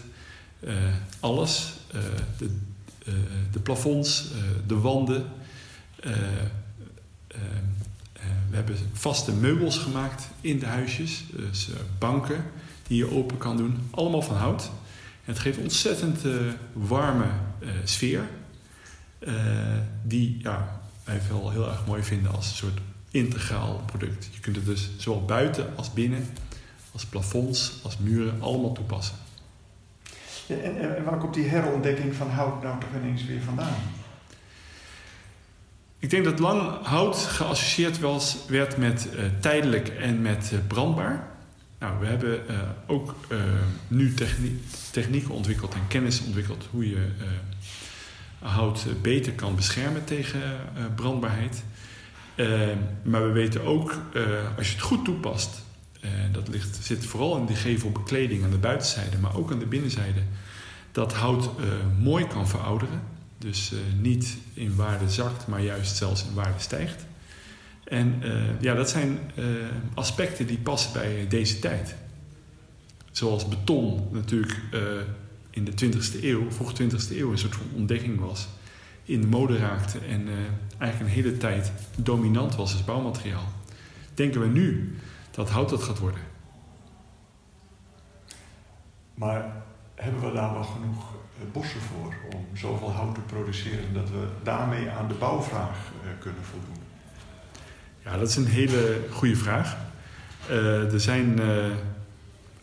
alles. 1.20 1.74
de 2.38 2.50
eh, 3.06 3.14
de 3.52 3.60
plafonds, 3.60 4.32
eh, 4.32 4.38
de 4.68 4.80
wanden. 4.80 5.26
Eh, 8.46 8.50
we 8.50 8.56
hebben 8.56 8.76
vaste 8.94 9.32
meubels 9.32 9.78
gemaakt 9.78 10.28
in 10.42 10.60
de 10.60 10.66
huisjes. 10.66 11.24
Dus 11.32 11.70
banken 12.00 12.44
die 12.88 12.98
je 12.98 13.12
open 13.12 13.38
kan 13.38 13.58
doen. 13.58 13.88
Allemaal 13.92 14.22
van 14.22 14.36
hout. 14.36 14.64
En 15.26 15.34
het 15.34 15.40
geeft 15.40 15.58
ontzettend 15.58 16.22
warme 16.74 17.28
sfeer. 17.84 18.28
die 20.04 20.38
ja, 20.42 20.82
wij 21.04 21.22
wel 21.30 21.52
heel 21.52 21.70
erg 21.70 21.86
mooi 21.86 22.04
vinden 22.04 22.32
als 22.36 22.50
een 22.50 22.56
soort 22.56 22.80
integraal 23.12 23.82
product. 23.86 24.30
Je 24.32 24.40
kunt 24.40 24.56
het 24.56 24.66
dus 24.66 24.90
zowel 24.98 25.26
buiten 25.26 25.68
als 25.76 25.94
binnen, 25.94 26.28
als 26.92 27.06
plafonds, 27.06 27.80
als 27.84 27.98
muren, 27.98 28.42
allemaal 28.42 28.72
toepassen. 28.72 29.16
En, 30.48 30.96
en, 30.96 31.04
waar 31.04 31.18
komt 31.18 31.34
die 31.34 31.48
herontdekking 31.48 32.16
van 32.16 32.30
hout 32.30 32.64
nou 32.64 32.80
toch 32.80 32.90
ineens 33.02 33.26
weer 33.26 33.42
vandaan? 33.42 33.76
Ik 36.06 36.12
denk 36.12 36.24
dat 36.24 36.40
lang 36.40 36.84
hout 36.84 37.18
geassocieerd 37.18 38.00
was, 38.00 38.38
werd 38.48 38.78
met 38.78 39.08
uh, 39.14 39.22
tijdelijk 39.40 39.88
en 39.88 40.22
met 40.22 40.50
uh, 40.54 40.60
brandbaar. 40.68 41.28
Nou, 41.80 42.00
we 42.00 42.06
hebben 42.06 42.40
uh, 42.50 42.60
ook 42.88 43.16
nu 43.88 44.14
technie 44.14 44.62
technieken 44.92 45.30
ontwikkeld 45.30 45.74
en 45.74 45.88
kennis 45.88 46.24
ontwikkeld 46.26 46.68
hoe 46.72 46.90
je 46.90 47.08
hout 48.40 48.86
beter 49.02 49.34
kan 49.34 49.56
beschermen 49.56 50.04
tegen 50.04 50.42
brandbaarheid. 50.96 51.64
maar 53.04 53.26
we 53.26 53.32
weten 53.32 53.64
ook, 53.64 54.00
als 54.58 54.68
je 54.68 54.74
het 54.74 54.84
goed 54.84 55.06
toepast, 55.06 55.64
dat 56.32 56.48
ligt, 56.48 56.78
zit 56.82 57.06
vooral 57.06 57.38
in 57.38 57.46
de 57.46 57.56
gevelbekleding 57.56 58.44
aan 58.44 58.52
de 58.52 58.58
buitenzijde, 58.58 59.18
maar 59.18 59.36
ook 59.36 59.52
aan 59.52 59.60
de 59.60 59.66
binnenzijde. 59.66 60.22
Dat 60.92 61.14
hout 61.14 61.50
mooi 62.00 62.28
kan 62.28 62.48
verouderen. 62.48 63.15
Dus 63.46 63.72
uh, 63.72 63.80
niet 64.02 64.38
in 64.54 64.76
waarde 64.76 65.10
zakt, 65.10 65.48
maar 65.48 65.62
juist 65.62 65.96
zelfs 65.96 66.26
in 66.26 66.34
waarde 66.34 66.60
stijgt. 66.60 67.06
En 67.84 68.22
uh, 68.24 68.62
ja, 68.62 68.74
dat 68.74 68.90
zijn 68.90 69.20
aspecten 69.94 70.48
die 70.48 70.58
passen 70.58 70.94
bij 70.94 71.28
deze 71.28 71.60
tijd. 71.60 71.96
Zoals 73.12 73.48
beton 73.48 74.08
natuurlijk 74.12 74.60
in 75.50 75.66
de 75.66 75.72
20e 75.72 76.24
eeuw, 76.24 76.52
vroeg 76.52 76.74
20e 76.82 77.12
eeuw, 77.12 77.32
een 77.32 77.38
soort 77.38 77.56
van 77.56 77.66
ontdekking 77.76 78.20
was. 78.20 78.48
In 79.04 79.22
de 79.22 79.28
mode 79.28 79.58
raakte 79.58 80.00
en 80.00 80.28
eigenlijk 80.78 81.12
een 81.12 81.24
hele 81.24 81.38
tijd 81.38 81.72
dominant 81.98 82.56
was 82.56 82.74
als 82.74 82.84
bouwmateriaal. 82.84 83.52
Denken 84.14 84.42
we 84.42 84.48
nu 84.48 84.96
dat 85.32 85.50
hout 85.50 85.70
dat 85.70 85.84
gaat 85.84 86.00
worden. 86.00 86.22
Maar 89.14 89.64
hebben 89.96 90.22
we 90.22 90.32
daar 90.32 90.54
wel 90.54 90.64
genoeg 90.64 91.14
eh, 91.14 91.25
bossen 91.52 91.82
voor 91.82 92.14
om 92.34 92.46
zoveel 92.54 92.92
hout 92.92 93.16
te 93.16 93.22
produceren 93.22 93.94
dat 93.94 94.10
we 94.10 94.28
daarmee 94.44 94.90
aan 94.90 95.08
de 95.08 95.14
bouwvraag 95.14 95.78
eh, 96.04 96.10
kunnen 96.20 96.44
voldoen? 96.44 96.84
Ja, 98.04 98.18
dat 98.18 98.30
is 98.30 98.36
een 98.36 98.48
hele 98.48 99.00
goede 99.12 99.36
vraag. 99.36 99.78
Uh, 100.50 100.94
er 100.94 101.00
zijn 101.00 101.40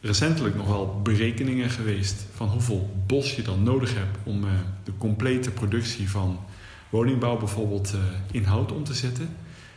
recentelijk 0.01 0.55
nog 0.55 0.67
wel 0.67 1.01
berekeningen 1.03 1.71
geweest 1.71 2.27
van 2.35 2.49
hoeveel 2.49 2.91
bos 3.07 3.37
je 3.37 3.43
dan 3.43 3.63
nodig 3.63 3.95
hebt 3.95 4.19
om 4.23 4.45
de 4.85 4.93
complete 4.99 5.51
productie 5.51 6.11
van 6.11 6.39
woningbouw 6.91 7.39
bijvoorbeeld 7.39 7.95
in 8.31 8.45
hout 8.45 8.73
om 8.73 8.85
te 8.85 8.95
zetten. 8.95 9.37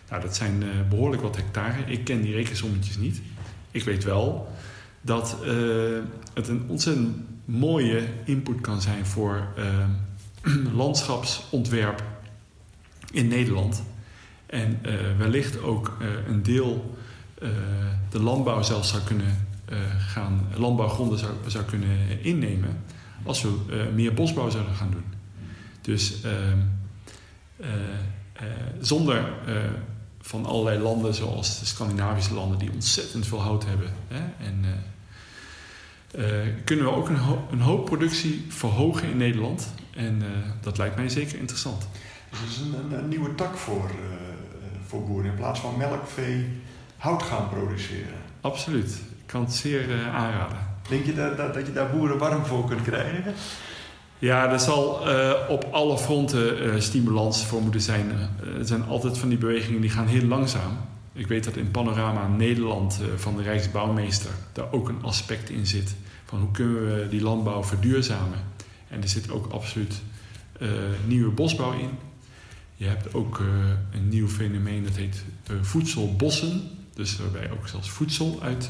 Nou, 0.10 0.22
dat 0.22 0.36
zijn 0.36 0.64
behoorlijk 0.90 1.22
wat 1.22 1.36
hectare. 1.36 1.84
Ik 1.86 2.04
ken 2.04 2.22
die 2.22 2.34
rekensommetjes 2.34 2.98
niet. 2.98 3.22
Ik 3.72 3.84
weet 3.84 4.04
wel 4.04 4.48
dat 5.06 5.38
het 6.34 6.48
een 6.48 6.64
ontzettend 6.68 7.16
mooie 7.46 8.08
input 8.24 8.62
kan 8.62 8.82
zijn 8.82 9.06
voor 9.06 9.48
uh, 9.58 10.66
landschapsontwerp 10.82 12.04
in 13.12 13.28
Nederland. 13.28 13.84
En 14.46 14.80
uh, 14.86 14.94
wellicht 15.18 15.62
ook 15.62 15.98
een 16.28 16.44
deel 16.44 16.98
de 18.10 18.20
landbouw 18.20 18.62
zelfs 18.62 18.90
zou 18.90 19.04
kunnen 19.04 19.48
gaan, 19.98 20.48
landbouwgronden 20.56 21.20
zou, 21.20 21.32
zou 21.48 21.64
kunnen 21.64 22.24
innemen 22.24 22.84
als 23.24 23.42
we 23.42 23.90
meer 23.94 24.14
bosbouw 24.14 24.50
zouden 24.50 24.76
gaan 24.76 24.92
doen. 24.92 25.04
Dus 25.82 26.22
ehm, 26.22 26.60
zonder 28.82 29.34
van 30.22 30.46
allerlei 30.46 30.80
landen 30.80 31.14
zoals 31.14 31.60
de 31.60 31.66
Scandinavische 31.66 32.34
landen 32.34 32.60
die 32.60 32.72
ontzettend 32.72 33.28
veel 33.28 33.42
hout 33.42 33.66
hebben 33.66 33.90
hè, 34.08 34.46
en 34.46 34.66
kunnen 36.64 36.86
we 36.86 36.92
ook 36.92 37.10
een, 37.10 37.18
ho 37.18 37.48
een, 37.52 37.62
hoop 37.62 37.86
productie 37.86 38.46
verhogen 38.50 39.10
in 39.10 39.18
Nederland. 39.18 39.74
En 39.96 40.16
uh, 40.22 40.28
dat 40.62 40.78
lijkt 40.78 40.96
mij 40.96 41.10
zeker 41.10 41.40
interessant. 41.40 41.88
Dus 42.30 42.40
het 42.40 42.50
is 42.50 42.60
een, 42.60 42.98
een 42.98 43.10
nieuwe 43.10 43.36
tak 43.36 43.58
voor, 43.58 43.90
uh, 43.90 44.16
voor 44.88 45.04
boeren. 45.04 45.32
In 45.32 45.38
plaats 45.38 45.60
van 45.60 45.78
melkvee 45.78 46.46
hout 46.98 47.24
gaan 47.24 47.50
produceren. 47.50 48.18
Absoluut. 48.42 48.90
Ik 48.92 49.26
kan 49.32 49.42
het 49.42 49.54
zeer 49.54 50.10
aanraden. 50.14 50.58
Denk 50.90 51.06
je 51.06 51.14
dat, 51.14 51.38
dat, 51.38 51.54
dat, 51.54 51.66
je 51.66 51.74
daar 51.74 51.90
boeren 51.90 52.18
warm 52.18 52.46
voor 52.46 52.66
kunt 52.66 52.82
krijgen? 52.82 53.34
Ja, 54.20 54.52
er 54.52 54.60
zal 54.60 55.08
op 55.50 55.68
alle 55.72 55.98
fronten 55.98 56.82
stimulans 56.82 57.46
voor 57.46 57.62
moeten 57.62 57.82
zijn. 57.82 58.12
er 58.60 58.66
zijn 58.66 58.86
altijd 58.86 59.18
van 59.18 59.30
die 59.30 59.38
bewegingen 59.38 59.82
die 59.82 59.90
gaan 59.90 60.08
heel 60.08 60.26
langzaam. 60.26 60.78
Ik 61.16 61.28
weet 61.28 61.44
dat 61.44 61.56
in 61.56 61.72
Panorama 61.72 62.28
Nederland 62.28 63.00
van 63.16 63.36
de 63.38 63.44
Rijksbouwmeester 63.44 64.32
daar 64.54 64.72
ook 64.72 64.90
een 64.90 65.04
aspect 65.04 65.50
in 65.50 65.68
zit 65.68 65.96
van 66.26 66.40
hoe 66.40 66.52
kunnen 66.52 66.86
we 66.86 67.08
die 67.10 67.22
landbouw 67.22 67.64
verduurzamen. 67.64 68.40
En 68.88 69.02
er 69.02 69.08
zit 69.08 69.32
ook 69.32 69.52
absoluut 69.52 70.02
uh, 70.60 70.70
nieuwe 71.08 71.32
bosbouw 71.32 71.72
in. 71.72 71.90
Je 72.76 72.86
hebt 72.86 73.14
ook 73.14 73.40
uh, 73.40 73.48
een 73.92 74.10
nieuw 74.10 74.28
fenomeen 74.28 74.84
dat 74.84 74.96
heet 74.96 75.24
voedselbossen. 75.62 76.62
Dus 76.94 77.18
waarbij 77.18 77.52
ook 77.52 77.68
zelfs 77.68 77.90
voedsel 77.90 78.40
uit 78.42 78.70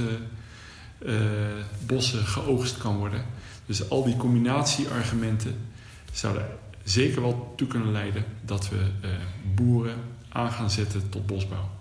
bossen 1.86 2.26
geoogst 2.26 2.78
kan 2.78 2.98
worden. 2.98 3.26
Dus 3.66 3.90
al 3.90 4.04
die 4.04 4.18
combinatieargumenten 4.18 5.56
zouden 6.12 6.48
zeker 6.84 7.22
wel 7.22 7.54
toe 7.58 7.68
kunnen 7.68 7.92
leiden 7.92 8.26
dat 8.42 8.70
we 8.70 8.86
boeren 9.56 9.98
aan 10.30 10.52
gaan 10.52 10.70
zetten 10.70 11.10
tot 11.10 11.26
bosbouw. 11.26 11.75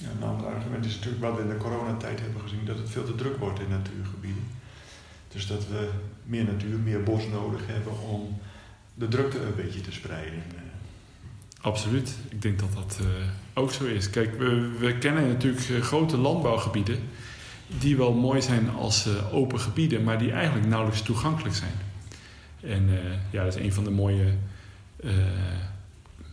Ja, 0.00 0.08
een 0.16 0.28
ander 0.28 0.46
argument 0.46 0.84
is 0.84 0.94
natuurlijk 0.94 1.22
wat 1.22 1.36
we 1.36 1.42
in 1.42 1.48
de 1.48 1.56
coronatijd 1.56 2.20
hebben 2.20 2.42
gezien, 2.42 2.64
dat 2.64 2.78
het 2.78 2.90
veel 2.90 3.04
te 3.04 3.14
druk 3.14 3.36
wordt 3.36 3.60
in 3.60 3.68
natuurgebieden. 3.68 4.44
Dus 5.32 5.46
dat 5.46 5.68
we 5.68 5.88
meer 6.24 6.44
natuur, 6.44 6.78
meer 6.78 7.02
bos 7.02 7.26
nodig 7.26 7.60
hebben 7.66 8.00
om 8.00 8.38
de 8.94 9.08
drukte 9.08 9.40
een 9.40 9.54
beetje 9.54 9.80
te 9.80 9.92
spreiden. 9.92 10.42
Absoluut. 11.60 12.16
Ik 12.28 12.42
denk 12.42 12.58
dat 12.58 12.72
dat 12.72 12.98
uh, 13.02 13.08
ook 13.54 13.72
zo 13.72 13.84
is. 13.84 14.10
Kijk, 14.10 14.38
we, 14.38 14.76
we 14.78 14.98
kennen 14.98 15.28
natuurlijk 15.28 15.68
uh, 15.68 15.82
grote 15.82 16.16
landbouwgebieden 16.16 16.98
die 17.78 17.96
wel 17.96 18.12
mooi 18.12 18.42
zijn 18.42 18.70
als 18.70 19.06
uh, 19.06 19.34
open 19.34 19.60
gebieden, 19.60 20.04
maar 20.04 20.18
die 20.18 20.32
eigenlijk 20.32 20.66
nauwelijks 20.66 21.02
toegankelijk 21.02 21.54
zijn. 21.54 21.72
En 22.60 22.88
ja, 23.30 23.44
dat 23.44 23.56
is 23.56 23.62
een 23.62 23.72
van 23.72 23.84
de 23.84 23.90
mooie 23.90 24.32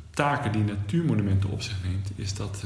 taken 0.09 0.51
die 0.51 0.63
Natuurmonumenten 0.63 1.49
op 1.49 1.61
zich 1.61 1.75
neemt, 1.83 2.11
is 2.15 2.33
dat 2.33 2.63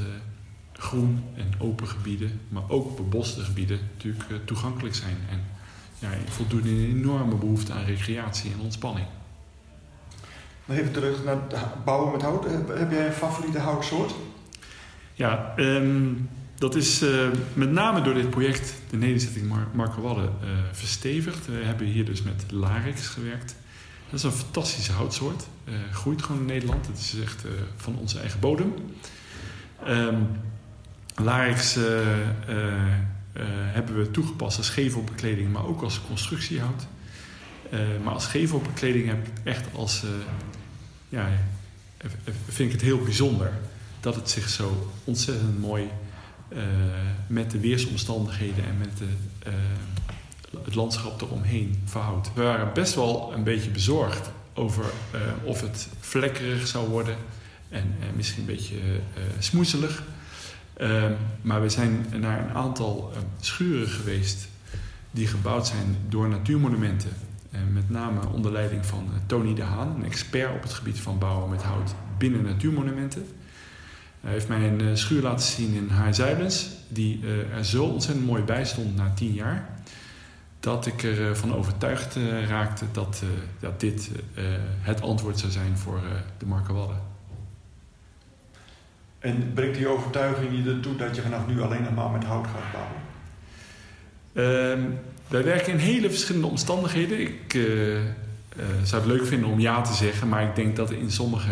groen 0.80 1.24
en 1.36 1.52
open 1.58 1.88
gebieden, 1.88 2.42
maar 2.48 2.64
ook 2.68 2.96
beboste 2.96 3.42
gebieden 3.42 3.80
natuurlijk 3.94 4.46
toegankelijk 4.46 4.96
zijn. 4.96 5.18
En 5.30 5.44
ja, 6.00 6.10
voldoen 6.30 6.66
een 6.66 6.96
enorme 6.98 7.36
behoefte 7.36 7.74
aan 7.74 7.84
recreatie 7.84 8.52
en 8.52 8.60
ontspanning. 8.60 9.08
Nog 10.66 10.78
even 10.78 10.92
terug 10.92 11.24
naar 11.24 11.38
bouwen 11.86 12.12
met 12.12 12.22
hout. 12.22 12.46
Heb 12.68 12.92
jij 12.92 13.06
een 13.06 13.14
favoriete 13.14 13.60
houtsoort? 13.60 14.14
Ja, 15.14 15.54
ehm, 15.56 16.14
dat 16.56 16.76
is 16.76 17.04
uh, 17.04 17.28
met 17.54 17.72
name 17.72 18.02
door 18.02 18.14
dit 18.14 18.30
project, 18.30 18.74
de 18.90 18.98
nederzetting 18.98 19.48
Mar 19.48 19.68
Marco 19.74 20.02
Wadden, 20.02 20.34
uh, 20.44 20.50
verstevigd. 20.72 21.46
We 21.46 21.64
hebben 21.64 21.88
hier 21.88 22.06
dus 22.06 22.22
met 22.22 22.46
Larix 22.50 23.08
gewerkt. 23.08 23.56
Dat 24.10 24.20
is 24.20 24.24
een 24.24 24.32
fantastische 24.32 24.92
houtsoort. 24.92 25.48
Uh, 25.66 25.74
groeit 25.92 26.22
gewoon 26.22 26.42
in 26.42 26.48
Nederland. 26.48 26.88
Het 26.88 26.98
is 26.98 27.16
echt 27.22 27.46
van 27.76 27.98
onze 27.98 28.20
eigen 28.20 28.40
bodem. 28.40 28.74
Um, 29.88 30.28
Larix 31.20 31.78
hebben 33.74 33.98
we 33.98 34.12
toegepast 34.12 34.58
als 34.58 34.70
gevelbekleding, 34.70 35.52
maar 35.52 35.66
ook 35.66 35.82
als 35.82 36.02
constructiehout. 36.08 36.88
maar 38.04 38.14
als 38.14 38.26
gevelbekleding 38.26 39.08
heb 39.08 39.28
ik 39.28 39.34
echt 39.44 39.66
als... 39.74 40.04
ja, 41.10 41.30
vind 42.48 42.70
ik 42.70 42.72
het 42.72 42.82
heel 42.82 43.04
bijzonder 43.04 43.52
dat 44.00 44.16
het 44.16 44.30
zich 44.30 44.50
zo 44.50 44.92
ontzettend 45.04 45.60
mooi 45.60 45.90
met 47.28 47.52
de 47.52 47.60
weersomstandigheden 47.60 48.66
en 48.66 48.78
met 48.78 48.98
de, 48.98 49.08
het 50.64 50.76
landschap 50.76 51.22
eromheen 51.22 51.82
verhoudt. 51.86 52.34
We 52.34 52.44
waren 52.44 52.74
best 52.74 52.96
wel 52.96 53.34
een 53.36 53.44
beetje 53.44 53.70
bezorgd 53.70 54.32
over 54.54 54.86
of 55.44 55.62
het 55.62 55.88
vlekkerig 56.00 56.68
zou 56.68 56.90
worden 56.90 57.16
en 57.70 57.96
misschien 58.16 58.42
een 58.42 58.56
beetje 58.56 58.78
smoezelig. 59.40 60.04
Ehm, 60.80 61.12
maar 61.42 61.62
we 61.62 61.70
zijn 61.70 62.06
naar 62.20 62.44
een 62.44 62.56
aantal 62.56 63.12
schuren 63.40 63.88
geweest 63.88 64.48
die 65.12 65.28
gebouwd 65.28 65.68
zijn 65.68 65.96
door 66.10 66.30
natuurmonumenten. 66.30 67.12
met 67.72 67.90
name 67.90 68.20
onder 68.34 68.52
leiding 68.52 68.86
van 68.86 69.10
Tony 69.26 69.54
de 69.54 69.64
Haan, 69.64 69.96
een 69.96 70.06
expert 70.06 70.56
op 70.56 70.62
het 70.62 70.74
gebied 70.74 71.00
van 71.00 71.20
bouwen 71.20 71.50
met 71.50 71.64
hout 71.64 71.96
binnen 72.18 72.44
natuurmonumenten. 72.44 73.26
Hij 74.22 74.32
heeft 74.32 74.48
mij 74.48 74.68
een 74.68 74.82
eh, 74.82 74.88
schuur 74.94 75.22
laten 75.22 75.46
zien 75.46 75.74
in 75.74 75.90
Haarzuilens, 75.90 76.70
die 76.88 77.20
eh, 77.24 77.58
er 77.58 77.66
zo 77.66 77.86
ontzettend 77.86 78.26
mooi 78.26 78.44
bij 78.44 78.66
stond 78.66 78.96
na 78.96 79.12
tien 79.14 79.34
jaar, 79.34 79.70
dat 80.60 80.86
ik 80.86 81.04
ervan 81.04 81.56
overtuigd 81.56 82.16
eh, 82.16 82.48
raakte 82.48 82.86
dat, 82.92 83.24
dat 83.60 83.80
dit 83.80 84.12
het 84.82 85.02
antwoord 85.02 85.40
zou 85.40 85.52
zijn 85.52 85.78
voor 85.78 86.02
de 86.38 86.46
Markenwadden. 86.46 87.09
En 89.20 89.52
brengt 89.54 89.78
die 89.78 89.88
overtuiging 89.88 90.64
je 90.64 90.72
ertoe 90.72 90.96
dat 90.96 91.16
je 91.16 91.22
vanaf 91.22 91.48
nu 91.48 91.62
alleen 91.62 91.84
nog 91.84 91.94
maar 91.94 92.10
met 92.10 92.24
hout 92.24 92.48
gaat 92.48 92.72
bouwen? 92.72 92.98
Uh, 94.34 94.86
wij 95.28 95.44
werken 95.44 95.74
in 95.74 95.80
hele 95.80 96.10
verschillende 96.10 96.48
omstandigheden. 96.48 97.20
Ik 97.20 97.54
uh, 97.54 97.96
uh, 97.96 98.04
zou 98.84 99.02
het 99.02 99.12
leuk 99.12 99.26
vinden 99.26 99.50
om 99.50 99.60
ja 99.60 99.82
te 99.82 99.94
zeggen, 99.94 100.30
maar 100.30 100.44
ik 100.44 100.56
denk 100.56 100.76
dat 100.76 100.92
in 100.92 101.12
sommige 101.12 101.52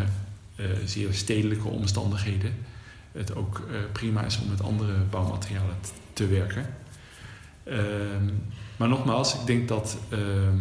uh, 0.55 0.65
zeer 0.85 1.13
stedelijke 1.13 1.67
omstandigheden 1.67 2.53
het 3.11 3.35
ook 3.35 3.61
prima 3.91 4.23
is 4.23 4.39
om 4.39 4.49
met 4.49 4.63
andere 4.63 4.93
bouwmaterialen 5.09 5.75
te 6.13 6.27
werken. 6.27 6.65
Ehm, 7.63 8.25
maar 8.77 8.87
nogmaals, 8.87 9.33
ik 9.33 9.45
denk 9.45 9.67
dat 9.67 9.97
ehm, 10.09 10.57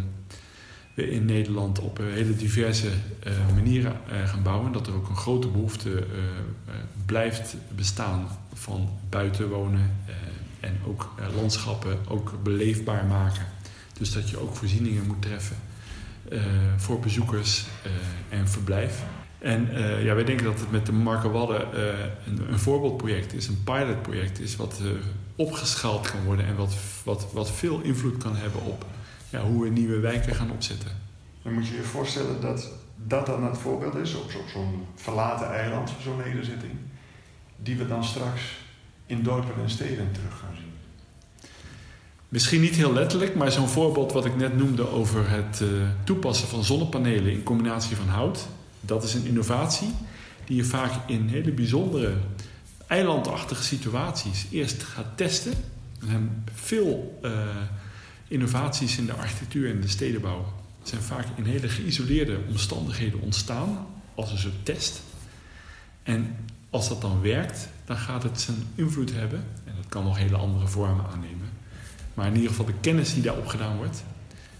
in 1.05 1.25
Nederland 1.25 1.79
op 1.79 1.97
hele 1.97 2.35
diverse 2.35 2.87
uh, 2.87 3.33
manieren 3.53 3.95
gaan 4.25 4.43
bouwen. 4.43 4.71
Dat 4.71 4.87
er 4.87 4.93
ook 4.93 5.09
een 5.09 5.15
grote 5.15 5.47
behoefte 5.47 6.03
blijft 7.05 7.55
bestaan 7.75 8.27
van 8.53 8.89
buiten 9.09 9.49
wonen 9.49 9.95
en 10.59 10.79
ook 10.85 11.13
landschappen 11.35 11.97
ook 12.07 12.33
beleefbaar 12.43 13.05
maken. 13.05 13.45
Dus 13.99 14.13
dat 14.13 14.29
je 14.29 14.39
ook 14.39 14.55
voorzieningen 14.55 15.05
moet 15.07 15.21
treffen 15.21 15.55
voor 16.77 16.99
bezoekers 16.99 17.65
en 18.29 18.47
verblijf. 18.47 19.03
En 19.39 19.67
ja, 20.03 20.15
wij 20.15 20.23
denken 20.23 20.45
dat 20.45 20.59
het 20.59 20.71
met 20.71 20.85
de 20.85 20.91
Marco 20.91 21.31
Wadden 21.31 21.67
een, 22.25 22.51
een, 22.51 22.59
voorbeeldproject 22.59 23.33
is, 23.33 23.47
een 23.47 23.63
pilotproject 23.63 24.39
is, 24.39 24.55
wat 24.55 24.79
uh, 24.83 24.89
opgeschaald 25.35 26.11
kan 26.11 26.23
worden 26.23 26.45
en 26.45 26.55
wat, 26.55 26.73
wat, 27.03 27.27
wat 27.33 27.51
veel 27.51 27.81
invloed 27.81 28.17
kan 28.17 28.35
hebben 28.35 28.61
op 28.61 28.85
ja, 29.29 29.41
hoe 29.41 29.63
we 29.63 29.69
nieuwe 29.69 29.99
wijken 29.99 30.35
gaan 30.35 30.51
opzetten. 30.51 30.91
Dan 31.43 31.53
moet 31.53 31.67
je 31.67 31.75
je 31.75 31.83
voorstellen 31.83 32.41
dat 32.41 32.71
dat 33.05 33.25
dan 33.25 33.43
het 33.43 33.57
voorbeeld 33.57 33.95
is 33.95 34.15
op 34.15 34.31
zo'n 34.53 34.85
verlaten 34.95 35.53
eiland, 35.53 35.91
zo'n 36.01 36.17
nederzetting, 36.17 36.73
die 37.55 37.77
we 37.77 37.87
dan 37.87 38.03
straks 38.03 38.41
in 39.05 39.23
dorpen 39.23 39.63
en 39.63 39.69
steden 39.69 40.11
terug 40.11 40.39
gaan 40.39 40.55
zien. 40.55 40.65
Misschien 42.29 42.61
niet 42.61 42.75
heel 42.75 42.93
letterlijk, 42.93 43.35
maar 43.35 43.51
zo'n 43.51 43.67
voorbeeld 43.67 44.11
wat 44.11 44.25
ik 44.25 44.35
net 44.35 44.57
noemde 44.57 44.89
over 44.91 45.29
het 45.29 45.63
toepassen 46.03 46.47
van 46.47 46.63
zonnepanelen 46.63 47.31
in 47.31 47.43
combinatie 47.43 47.95
van 47.95 48.07
hout 48.07 48.47
dat 48.87 49.03
is 49.03 49.13
een 49.13 49.25
innovatie 49.25 49.93
die 50.45 50.55
je 50.55 50.63
vaak 50.63 50.91
in 51.09 51.27
hele 51.27 51.51
bijzondere 51.51 52.13
eilandachtige 52.87 53.63
situaties 53.63 54.45
eerst 54.51 54.83
gaat 54.83 55.17
testen. 55.17 55.51
Er 56.01 56.07
zijn 56.07 56.43
veel 56.53 57.19
uh, 57.21 57.31
innovaties 58.27 58.97
in 58.97 59.05
de 59.05 59.13
architectuur 59.13 59.69
en 59.69 59.81
de 59.81 59.87
stedenbouw. 59.87 60.53
zijn 60.83 61.01
vaak 61.01 61.25
in 61.35 61.45
hele 61.45 61.69
geïsoleerde 61.69 62.39
omstandigheden 62.49 63.21
ontstaan 63.21 63.87
als 64.15 64.31
een 64.31 64.37
soort 64.37 64.65
test. 64.65 65.01
En 66.03 66.35
als 66.69 66.89
dat 66.89 67.01
dan 67.01 67.21
werkt, 67.21 67.69
dan 67.85 67.97
gaat 67.97 68.23
het 68.23 68.41
zijn 68.41 68.57
invloed 68.75 69.13
hebben. 69.13 69.43
En 69.65 69.73
dat 69.75 69.85
kan 69.89 70.03
nog 70.03 70.17
hele 70.17 70.35
andere 70.35 70.67
vormen 70.67 71.05
aannemen. 71.11 71.49
Maar 72.13 72.27
in 72.27 72.35
ieder 72.35 72.49
geval 72.49 72.65
de 72.65 72.79
kennis 72.81 73.13
die 73.13 73.23
daar 73.23 73.37
opgedaan 73.37 73.77
wordt. 73.77 74.03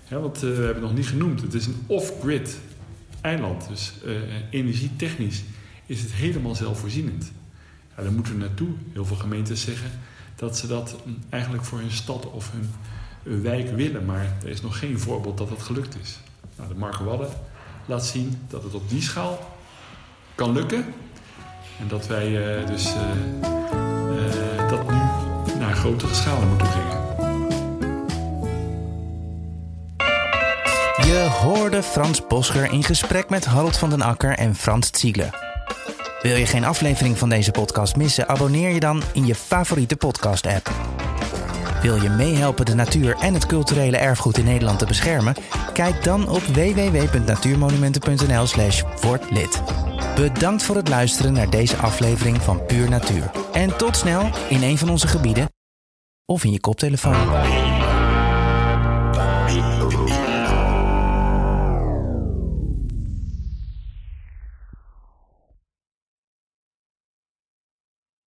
Hè, 0.06 0.20
want 0.20 0.44
uh, 0.44 0.56
we 0.58 0.64
hebben 0.64 0.84
nog 0.84 0.94
niet 0.94 1.08
genoemd. 1.08 1.42
Het 1.42 1.54
is 1.54 1.66
een 1.66 1.84
off-grid 1.86 2.60
eiland. 3.22 3.68
Dus 3.68 3.94
uh, 4.06 4.16
energietechnisch 4.50 5.44
is 5.86 6.02
het 6.02 6.14
helemaal 6.14 6.56
zelfvoorzienend. 6.56 7.32
Ja, 7.96 8.04
daar 8.04 8.12
moeten 8.12 8.34
we 8.34 8.40
naartoe. 8.40 8.70
Heel 8.94 9.06
veel 9.06 9.16
gemeentes 9.16 9.62
zeggen 9.62 9.92
dat 10.36 10.58
ze 10.58 10.68
dat 10.68 10.96
eigenlijk 11.30 11.64
voor 11.64 11.80
hun 11.80 11.92
stad 11.92 12.32
of 12.32 12.52
hun 12.52 12.70
wijk 13.28 13.76
willen. 13.76 14.06
Maar 14.06 14.34
er 14.44 14.50
is 14.50 14.62
nog 14.62 14.80
geen 14.80 15.00
voorbeeld 15.00 15.38
dat 15.38 15.50
dat 15.50 15.62
gelukt 15.62 15.98
is. 16.02 16.20
Nou, 16.56 16.70
de 16.70 16.76
Marco 16.76 17.04
Wadden 17.04 17.30
laat 17.86 18.06
zien 18.06 18.42
dat 18.50 18.64
het 18.64 18.74
op 18.74 18.90
die 18.90 19.02
schaal 19.02 19.56
kan 20.36 20.52
lukken. 20.52 20.86
En 21.80 21.88
dat 21.88 22.08
wij 22.08 22.60
uh, 22.60 22.68
dus 22.68 22.86
uh, 22.86 24.70
dat 24.70 24.90
nu 24.90 24.98
naar 25.60 25.76
grotere 25.76 26.14
schalen 26.14 26.48
moeten 26.48 26.68
brengen. 26.68 26.96
Je 30.98 31.30
hoorde 31.42 31.84
Frans 31.84 32.28
Boscher 32.28 32.72
in 32.72 32.84
gesprek 32.84 33.30
met 33.30 33.46
Harold 33.46 33.78
van 33.78 33.90
den 33.90 34.02
Akker 34.02 34.32
en 34.32 34.56
Frans 34.56 34.90
Ziegler. 34.92 35.46
Wil 36.22 36.36
je 36.36 36.46
geen 36.46 36.66
aflevering 36.66 37.18
van 37.18 37.30
deze 37.30 37.52
podcast 37.52 37.96
missen? 37.96 38.28
Abonneer 38.28 38.70
je 38.70 38.80
dan 38.80 39.04
in 39.14 39.26
je 39.26 39.36
favoriete 39.36 39.96
podcast-app. 39.96 40.97
Wil 41.82 42.02
je 42.02 42.10
meehelpen 42.10 42.66
de 42.66 42.76
natuur 42.76 43.16
en 43.16 43.34
het 43.34 43.46
culturele 43.46 43.98
erfgoed 43.98 44.38
in 44.38 44.46
Nederland 44.46 44.80
te 44.80 44.86
beschermen? 44.86 45.36
Kijk 45.74 46.04
dan 46.04 46.30
op 46.30 46.42
www.natuurmonumenten.nl/slash. 46.42 48.84
Bedankt 50.16 50.64
voor 50.64 50.76
het 50.76 50.90
luisteren 50.90 51.34
naar 51.34 51.50
deze 51.50 51.78
aflevering 51.78 52.42
van 52.42 52.66
Puur 52.66 52.90
Natuur. 52.90 53.32
En 53.54 53.78
tot 53.78 53.98
snel 53.98 54.30
in 54.50 54.64
een 54.64 54.78
van 54.78 54.90
onze 54.90 55.08
gebieden 55.08 55.50
of 56.26 56.44
in 56.44 56.52
je 56.52 56.60
koptelefoon. 56.60 57.16